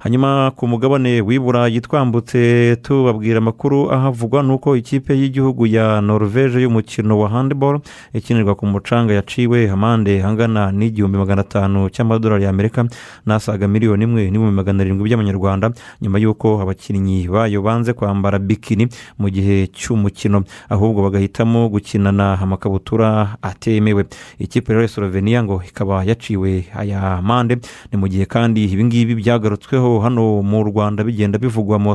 [0.00, 7.18] hanyuma ku mugabane w'iburayi twambutse tubabwira amakuru ahavugwa ni uko ikipe y'igihugu ya norvege y'umukino
[7.18, 7.80] wa handiboro
[8.14, 12.84] ikinirwa ku mucanga yaciwe amande angana n'igihumbi magana atanu cy'amadolari y'amerika
[13.26, 15.70] n'asaga miliyoni imwe n'ibihumbi magana arindwi by'amanyarwanda
[16.02, 18.88] nyuma y'uko abakinnyi bayo banze kwambara bikini
[19.18, 20.44] mu gihe cy'umukino.
[20.68, 24.04] Ahubwo bagahitamo gukinana amakabutura atemewe.
[24.38, 27.58] Ikipe rero slovenia ngo ikaba yaciwe aya mande.
[27.92, 31.90] Ni mu gihe kandi ibingibi byagarutsweho hano mu rwanda bigenda bivugwa mu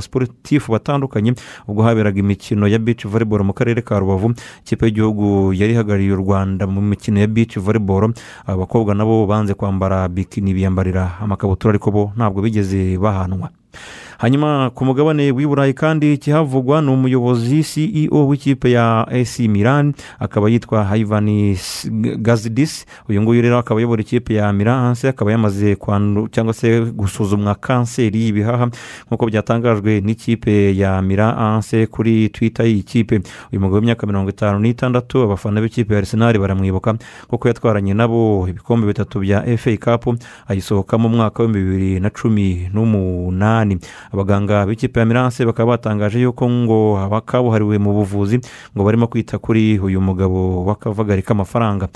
[0.60, 1.34] basiporutifu batandukanye
[1.68, 4.34] ubwo haberaga imikino ya bici volleyball mu karere ka rubavu.
[4.66, 8.14] Ikipe y'igihugu yari ihagarariye u rwanda mu mikino ya bici volleyball.
[8.46, 13.50] Abakobwa nabo banze kwambara bikini biyambarira amakabutura ariko bo ntabwo bigeze bahanwa.
[14.20, 20.50] Hanyuma ku mugabane w'i burayi kandi ikihavugwa ni umuyobozi ceo w'ikipe ya esi milan akaba
[20.50, 21.58] yitwa hayivani
[22.20, 25.78] gazidisi uyu nguyu rero akaba ayobora ikipe ya miranse akaba yamaze
[26.32, 28.68] cyangwa se gusuzumwa kanseri y'ibihaha.
[29.08, 33.22] Nk'uko byatangajwe n'ikipe ya miranse kuri twita y'iyi kipe.
[33.52, 36.96] Uyu mugabo w'imyaka mirongo itanu n'itandatu abafana b'ikipe ya arisenali baramwibuka
[37.28, 40.16] kuko yatwaranye nabo ibikombe bitatu bya efe kapu
[40.48, 43.80] ayisohokamo mu mwaka w'ibihumbi bibiri na cumi n'umunani.
[44.14, 48.42] Abaganga b'ikipe ya miranse bakaba batangaje yuko ngo abakabuhariwe mu buvuzi
[48.76, 51.88] ngo barimo kwita kuri uyu mugabo w'akavagari k'amafaranga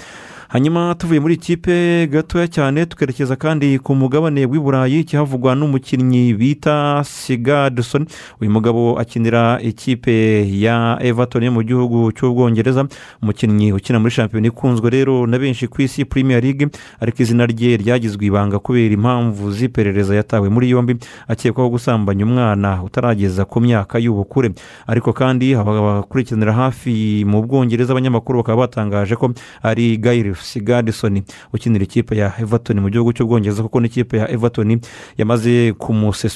[0.53, 7.01] hanyuma tuvuye muri ikipe gatoya cyane tukerekeza kandi ku mugabane w'i burayi kihavugwa n'umukinnyi bita
[7.03, 8.05] sigadson
[8.41, 12.85] uyu mugabo akinira ikipe ya everton yo mu gihugu cy'ubwongereza.
[13.21, 16.69] Umukinnyi ukina muri shampiyona ikunzwe rero na benshi ku isi premier league
[17.01, 20.95] ariko izina rye ryagizwe ibanga kubera impamvu z'iperereza yatawe muri yombi.
[21.27, 24.53] Akekwaho gusambanya umwana utarageza ku myaka y'ubukure.
[24.87, 29.33] Ariko kandi abakurikiranira hafi mu bwongereza abanyamakuru bakaba batangaje ko
[29.65, 29.97] ari
[30.43, 31.23] gayiri sigadisoni
[31.53, 34.79] ukinira ikipe ya everton mu gihugu cy'ubwongereza kuko n'ikipe ya everton
[35.17, 35.73] yamaze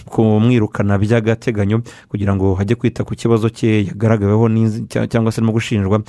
[0.09, 4.49] kumwirukana by'agateganyo kugira ngo hajye kwita ku kibazo cye yagaragaweho
[5.09, 6.01] cyangwa se no gushinjwa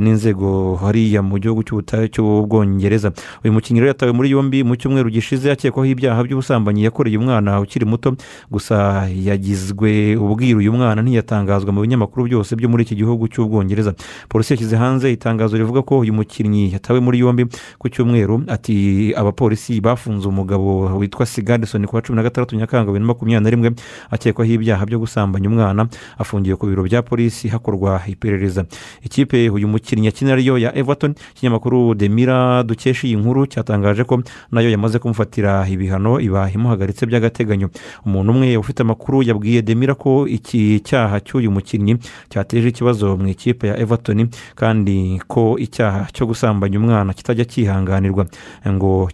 [0.00, 1.62] n'inzego hariya mu gihugu
[2.10, 3.12] cy'ubwongereza
[3.44, 7.84] uyu mukinnyi rero yatawe muri yombi mu cyumweru gishize akekwaho ibyaha by'ubusambanyi yakoreye umwana ukiri
[7.86, 8.16] muto
[8.50, 13.94] gusa yagizwe ubwiru uyu mwana ntiyatangazwa mu binyamakuru byose byo muri iki gihugu cy'ubwongereza
[14.28, 17.45] polisi yashyize hanze itangazo rivuga ko uyu mukinnyi yatawe muri yombi
[17.78, 18.42] ku cyumweru.
[18.48, 23.44] Ati abapolisi bafunze umugabo witwa sigadisoni ku wa cumi na gatandatu nyakanga bibiri na makumyabiri
[23.44, 23.70] na rimwe
[24.10, 25.86] akekwaho ibyaha byo gusambanya umwana
[26.18, 28.64] afungiye ku biro bya polisi hakorwa iperereza.
[29.02, 34.22] Ikipe uyu mukinnyi akina ariyo ya everton ikinyamakuru demira dukesha iyi nkuru cyatangaje ko
[34.52, 37.70] na yo yamaze kumufatira ibihano iba imuhagaritse by'agateganyo.
[38.06, 41.96] Umuntu umwe ufite amakuru yabwiye demira ko iki cyaha cy'uyu mukinnyi
[42.28, 48.26] cyateje ikibazo mu ikipe ya everton kandi ko icyaha cyo gusambanya umwana kitajya cyihanganirwa
[48.68, 49.10] ngo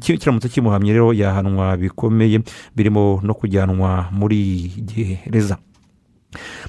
[0.00, 2.40] kiramutse kimuhamye rero yahanwa bikomeye
[2.76, 5.58] birimo no kujyanwa muri gereza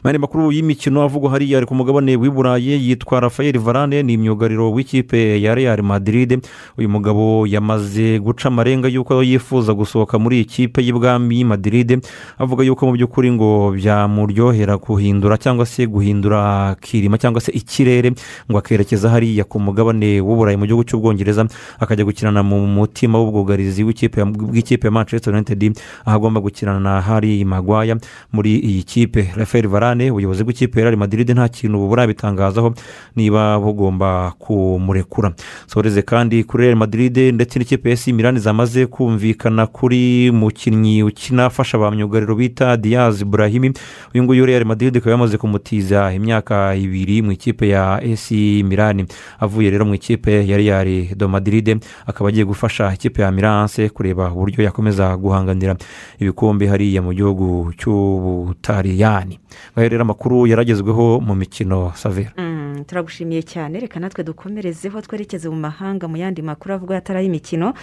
[0.04, 4.72] mani makuru y'imikino avugwa hariya ari ku mugabane w'i burayi yitwa rafael varane ni imyugariro
[4.72, 6.40] w'ikipe ya real madrid.
[6.78, 12.00] Uyu mugabo yamaze guca amarenga y'uko yifuza gusohoka muri iyi kipe y'ibwami madrid.
[12.40, 18.12] Avuga yuko mu by'ukuri ngo byamuryohera guhindura cyangwa se guhindura kirima cyangwa se ikirere
[18.52, 21.48] ngo akerekeza hariya ku mugabane w'uburayi mu gihugu cy'ubwongereza
[21.80, 27.98] akajya gukinana mu mutima w'ubwugarizi bw'ikipe ya manchester united aho agomba gukinana na hari magwaya
[28.34, 29.32] muri iyi kipe.
[29.56, 32.74] Rafael varane ubuyobozi bw'ikipe ya real madrid nta kintu burabitangazaho
[33.16, 35.34] niba bugomba kumurekura.
[35.68, 41.78] Soreze kandi kuri real madrid ndetse n'ikipe ya mirani zamaze kumvikana kuri mukinnyi ukina afasha
[41.78, 43.74] ba myugariro bita diaz burahimi
[44.14, 49.06] uyu nguyu real madrid ikaba yamaze kumutiza imyaka ibiri mu ikipe ya esi mirani
[49.40, 54.32] avuye rero mu ikipe ya real do madrid akaba agiye gufasha ikipe ya miranse kureba
[54.32, 55.76] uburyo yakomeza guhanganira
[56.20, 59.40] ibikombe hariya mu gihugu cy'ubutaliyani.
[59.76, 62.32] Rero amakuru yaragezweho mu mikino savera.
[62.38, 63.80] Mm, turagushimiye cyane.
[63.80, 67.74] Reka natwe dukomerezeho twerekeze mu mahanga mu yandi makuru avuga atari ay'imikino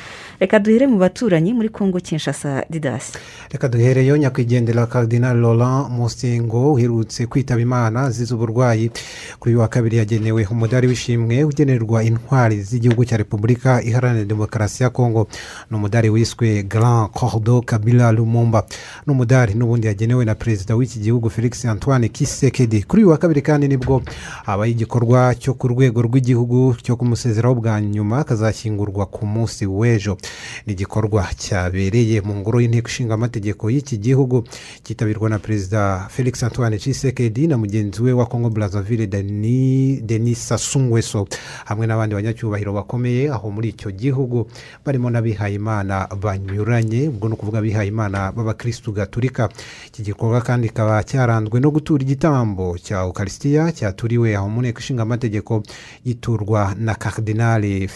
[0.41, 3.19] reka duhere mu baturanyi muri kongo kinshasa didasi
[3.51, 8.91] reka duhereyo nyakwigendera Cardinal Laurent musingo uherutse kwitaba imana azize uburwayi.
[9.39, 15.29] Kuri wa kabiri yagenewe umudari w'ishimwe ugenerwa intwari z'igihugu cya repubulika iharanira demokarasi ya kongo
[15.71, 18.67] ni umudari wiswe grand cordo kabila lumumba.
[19.07, 22.83] Ni umudari n'ubundi yagenewe na perezida w'iki gihugu felix antoine kisekedi.
[22.83, 24.03] Kuri uyu wa kabiri kandi ni bwo
[24.45, 30.19] habaye igikorwa cyo ku rwego rw'igihugu cyo kumusezeraho bwa nyuma akazashyingurwa ku munsi w'ejo.
[30.67, 34.43] Ni igikorwa cyabereye mu ngoro y'inteko ishinga amategeko y'iki gihugu
[34.83, 41.27] cyitabirwa na perezida felix antoine cisekedi na mugenzi we wa congo brazzaville Deni- denis sasungweso
[41.65, 44.51] hamwe n'abandi banyacyubahiro bakomeye aho muri icyo gihugu.
[44.85, 49.49] Barimo n'abihayimana banyuranye ubwo ni ukuvuga abihayimana b'abakirisitu gaturika.
[49.95, 55.03] Iki gikorwa kandi kikaba cyaranzwe no gutura igitambo cya ukarisitiya cyaturiwe aho mu nteko ishinga
[55.03, 55.63] amategeko
[56.05, 57.89] giturwa na karidinali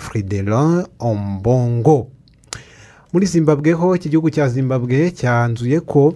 [0.00, 2.06] fridelin ombongo.
[3.12, 6.14] Muri zimbabwe ho iki gihugu cya zimbabwe cyanzuye ko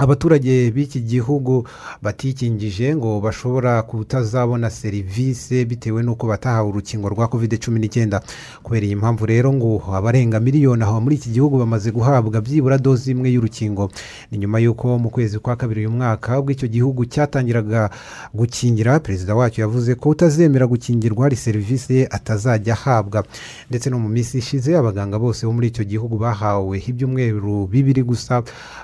[0.00, 1.68] abaturage b'iki gihugu
[2.02, 8.22] batikingije ngo bashobora kutazabona serivisi bitewe n'uko batahawe urukingo rwa covid cumi n'icyenda
[8.62, 13.10] kubera iyi mpamvu rero ngo abarenga miliyoni aho muri iki gihugu bamaze guhabwa byibura dozi
[13.12, 13.90] imwe y'urukingo.
[14.32, 17.90] Ni nyuma y'uko mu kwezi kwa kabiri uyu mwaka ubwo icyo gihugu cyatangiraga
[18.34, 23.24] gukingira perezida wacyo yavuze ko utazemera gukingirwa hari serivisi atazajya ahabwa.
[23.70, 28.40] Ndetse no mu minsi ishize abaganga bose bo muri icyo gihugu bahawe ibyumweru bibiri gusa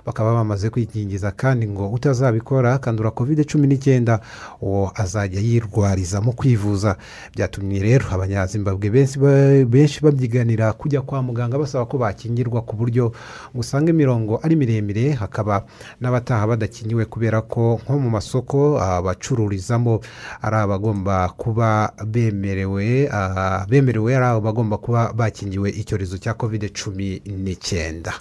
[0.06, 0.68] bakaba bamaze
[1.06, 4.20] kwikingiza kandi ngo utazabikora akandura covid cumi n'icyenda
[4.60, 6.96] uwo azajya yirwariza mu kwivuza.
[7.34, 13.12] Byatumye rero abanyazimbabwe benshi ba- benshi babyiganira kujya kwa muganga basaba ko bakingirwa ku buryo
[13.54, 15.64] usanga imirongo ari miremire hakaba
[16.00, 20.00] n'abataha badakingiwe kubera ko nko mu masoko abacururizamo
[20.42, 27.22] ari abagomba kuba bemerewe ah, bemerewe ari abo bagomba kuba bakingiwe icyorezo cya covid cumi
[27.26, 28.12] n'icyenda.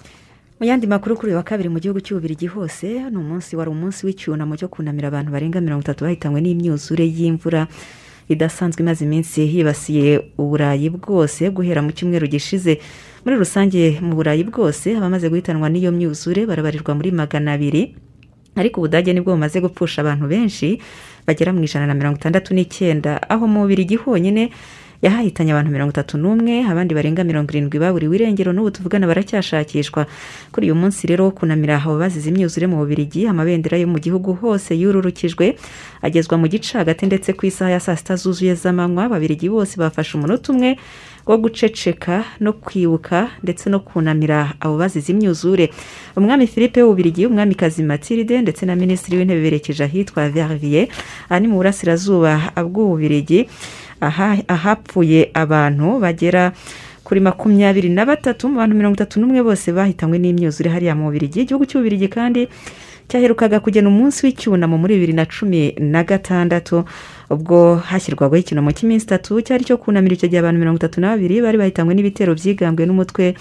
[0.60, 4.06] Mu yandi makuru kuri uyu wa kabiri mu gihugu cy'ububirigi hose ni umunsi wari umunsi
[4.06, 7.66] w'icyunamo cyo kunamira abantu barenga mirongo itatu bahitanywe n'imyuzure y'imvura
[8.28, 12.80] idasanzwe imaze iminsi yibasiye uburayi bwose guhera mu cyumweru gishize.
[13.24, 17.94] Muri rusange mu burayi bwose abamaze guhitanwa n'iyo myuzure barabarirwa muri magana abiri
[18.56, 20.80] ariko ubudage ni bwo bumaze gupfusha abantu benshi
[21.28, 23.20] bagera mu ijana na mirongo itandatu n'icyenda.
[23.28, 24.50] Aho mu bubirigi honyine
[25.02, 30.06] yahahitanye abantu mirongo itatu n'umwe abandi barenga mirongo irindwi baburiwe irengero n'ubu tuvugana baracyashakishwa.
[30.52, 34.32] Kuri uyu munsi rero wo kunamira abo bazize imyuzure mu bubirigi amabendera yo mu gihugu
[34.34, 35.56] hose yururukijwe
[36.02, 40.16] agezwa mu gice hagati ndetse ku isaha ya saa sita zuzuye z'amanywa ababirigi bose bafashe
[40.16, 40.76] umunota umwe
[41.26, 45.70] wo guceceka no kwibuka ndetse no kunamira abo bazize imyuzure.
[46.16, 50.86] Umwami philippe w'ububirigi umwamikazi matilde ndetse na minisitiri w'intebe berekeje ahitwa vervier
[51.28, 53.48] aha ni mu burasirazuba bw'ububirigi
[54.00, 56.52] ahapfuye abantu bagera
[57.04, 61.40] kuri makumyabiri na batatu mu bantu mirongo itatu n'umwe bose bahitanywe n'imyuzure hariya mu bubirigi
[61.46, 62.48] igihugu cy'ububirigi kandi
[63.08, 66.82] cyaherukaga kugena umunsi w'icyunamo muri bibiri na cumi na gatandatu.
[67.30, 71.42] Ubwo hashyirwagaho icyunamo cy'iminsi itatu cyari cyo kunamira icyo gihe abantu mirongo itatu na babiri
[71.42, 73.34] bari bahitanywe n'ibitero byigambwe n'umutwe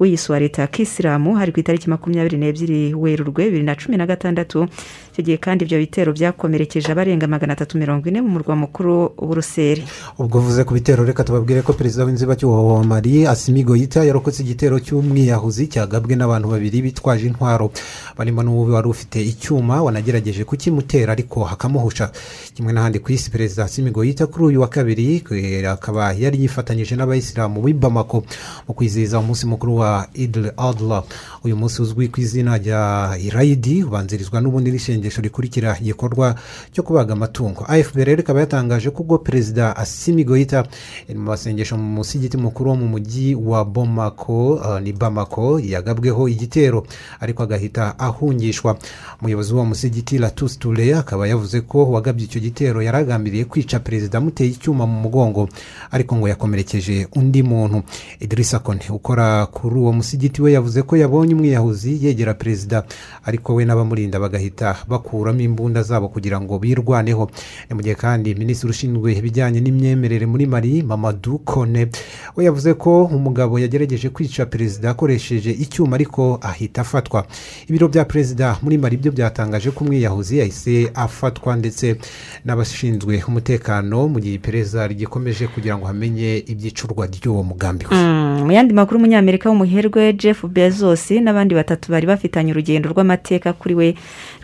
[0.00, 4.06] w'iyisi wa leta ya kisilamu hari ku itariki makumyabiri n'ebyiri werurwe bibiri na cumi na
[4.06, 4.68] gatandatu.
[5.12, 9.84] Icyo gihe kandi ibyo bitero byakomerekeje abarenga magana atatu mirongo ine mu murwa mukuru w'uruseri.
[10.18, 14.80] Ubwo uvuze ku bitero reka tubabwire ko perezida w'inzibacyuho wa mari asimi goyita yarokotse igitero
[14.80, 17.72] cy'umwiyahuzi cyagabwe n'abantu babiri bitwaje intwaro.
[18.16, 22.08] Barimo n'uwo wari ufite icyuma wanagerageje kukimutera ariko hakamuhusha.
[22.56, 26.96] Kimwe n'ahandi ku isi perezida asimi goyita kuri uyu wa kabiri eh, akaba yari yifatanyije
[26.96, 28.24] n'abayisilamu b'i bamako
[28.68, 31.02] mu kwizihiza umunsi mukuru wa idil adla
[31.44, 36.34] uyu munsi uzwi ku izina rya irayidi ubanzirizwa n'ubundi n'isengesho rikurikira igikorwa
[36.72, 37.64] cyo kubaga amatungo.
[37.68, 40.66] Afp rero ikaba yatangaje ko ubwo perezida asimi goyita
[41.08, 46.28] yari mu masengesho mu musigiti mukuru wo mu mujyi wa bomako uh, ni bamako yagabweho
[46.28, 46.86] igitero
[47.20, 48.76] ariko agahita ahungishwa.
[49.20, 54.18] Umuyobozi w'uwo musigiti latus ture akaba yavuze ko uwagabye icyo gitero yari yagambiriye kwica perezida
[54.18, 55.48] amuteye icyuma mu mugongo
[55.90, 57.82] ariko ngo yakomerekeje undi muntu.
[58.20, 62.84] Idirisa kone ukora kuri uwo musigiti we yavuze ko yabonye umwiyahuzi yegera perezida
[63.24, 67.30] ariko we n'abamurinda bagahita bakuramo imbunda zabo kugira ngo birwaneho.
[67.68, 71.88] Ni mu gihe kandi minisitiri ushinzwe ibijyanye n'imyemerere muri mari mamadu kone
[72.36, 77.26] we yavuze ko umugabo yagerageje kwica perezida akoresheje icyuma ariko ahita afatwa.
[77.68, 81.96] Ibiro bya perezida muri mari byo byatangaje ko umwiyahuzi yahise afatwa ndetse
[82.44, 87.96] n'abashinzwe umutekano mu gihe iperereza rigikomeje kugira ngo hamenye ibyicurwa ry'uwo mugambi we.
[87.96, 93.74] Mm, mu yandi makuru umunyamerika w'umuherwe jeff bezos n'abandi batatu bari bafitanye urugendo rw'amateka kuri
[93.74, 93.88] we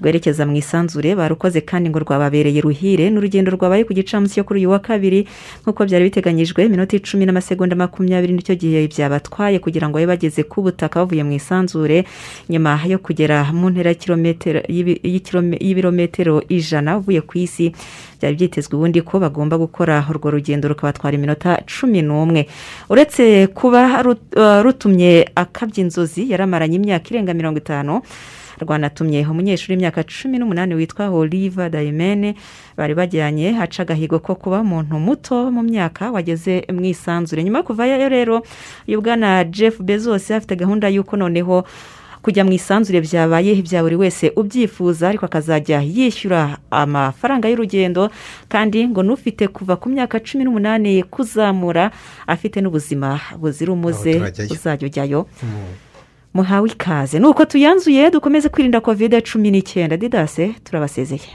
[0.03, 3.11] rwerekeza mu isanzure barukoze kandi ngo rwababereye ruhire.
[3.11, 5.27] Ni urugendo rwabaye ku gicamunsi cyo kuri uyu wa kabiri.
[5.62, 10.43] Nk'uko byari biteganyijwe iminota icumi n'amasegonda makumyabiri ni cyo gihe byabatwaye kugira ngo babe bageze
[10.43, 12.05] ku butaka bavuye mu isanzure.
[12.51, 13.95] Nyuma yo kugera mu ntera
[15.61, 17.73] y'ibirometero ijana uvuye ku isi
[18.21, 22.47] byari byitezwe ubundi ko bagomba gukora urwo rugendo rukabatwara iminota cumi n'umwe.
[22.89, 28.01] Uretse kuba uh, rutumye akabya inzozi yaramaranye imyaka irenga mirongo itanu
[28.57, 32.35] rwanatumye umunyeshuri w'imyaka cumi n'umunani witwa oliva dayimene
[32.77, 37.45] bari bajyanye haca agahigo ko kuba umuntu muto mu myaka wageze mu isanzure.
[37.45, 38.43] Nyuma yo kuvayo rero
[38.89, 41.64] uyu bwana jeff bezos afite gahunda y'uko noneho
[42.27, 48.11] kujya mu isanzure byabaye ibya buri wese ubyifuza ariko akazajya yishyura amafaranga y'urugendo
[48.51, 51.95] kandi ngo n'ufite kuva ku myaka cumi n'umunani kuzamura
[52.27, 54.12] afite n'ubuzima buzira umuze
[54.51, 55.20] uzajya ujyayo
[56.35, 57.16] muhawe ikaze.
[57.22, 59.97] Nuko tuyanzuye dukomeze kwirinda kovide cumi n'icyenda.
[59.97, 61.31] Didase turabasezeye.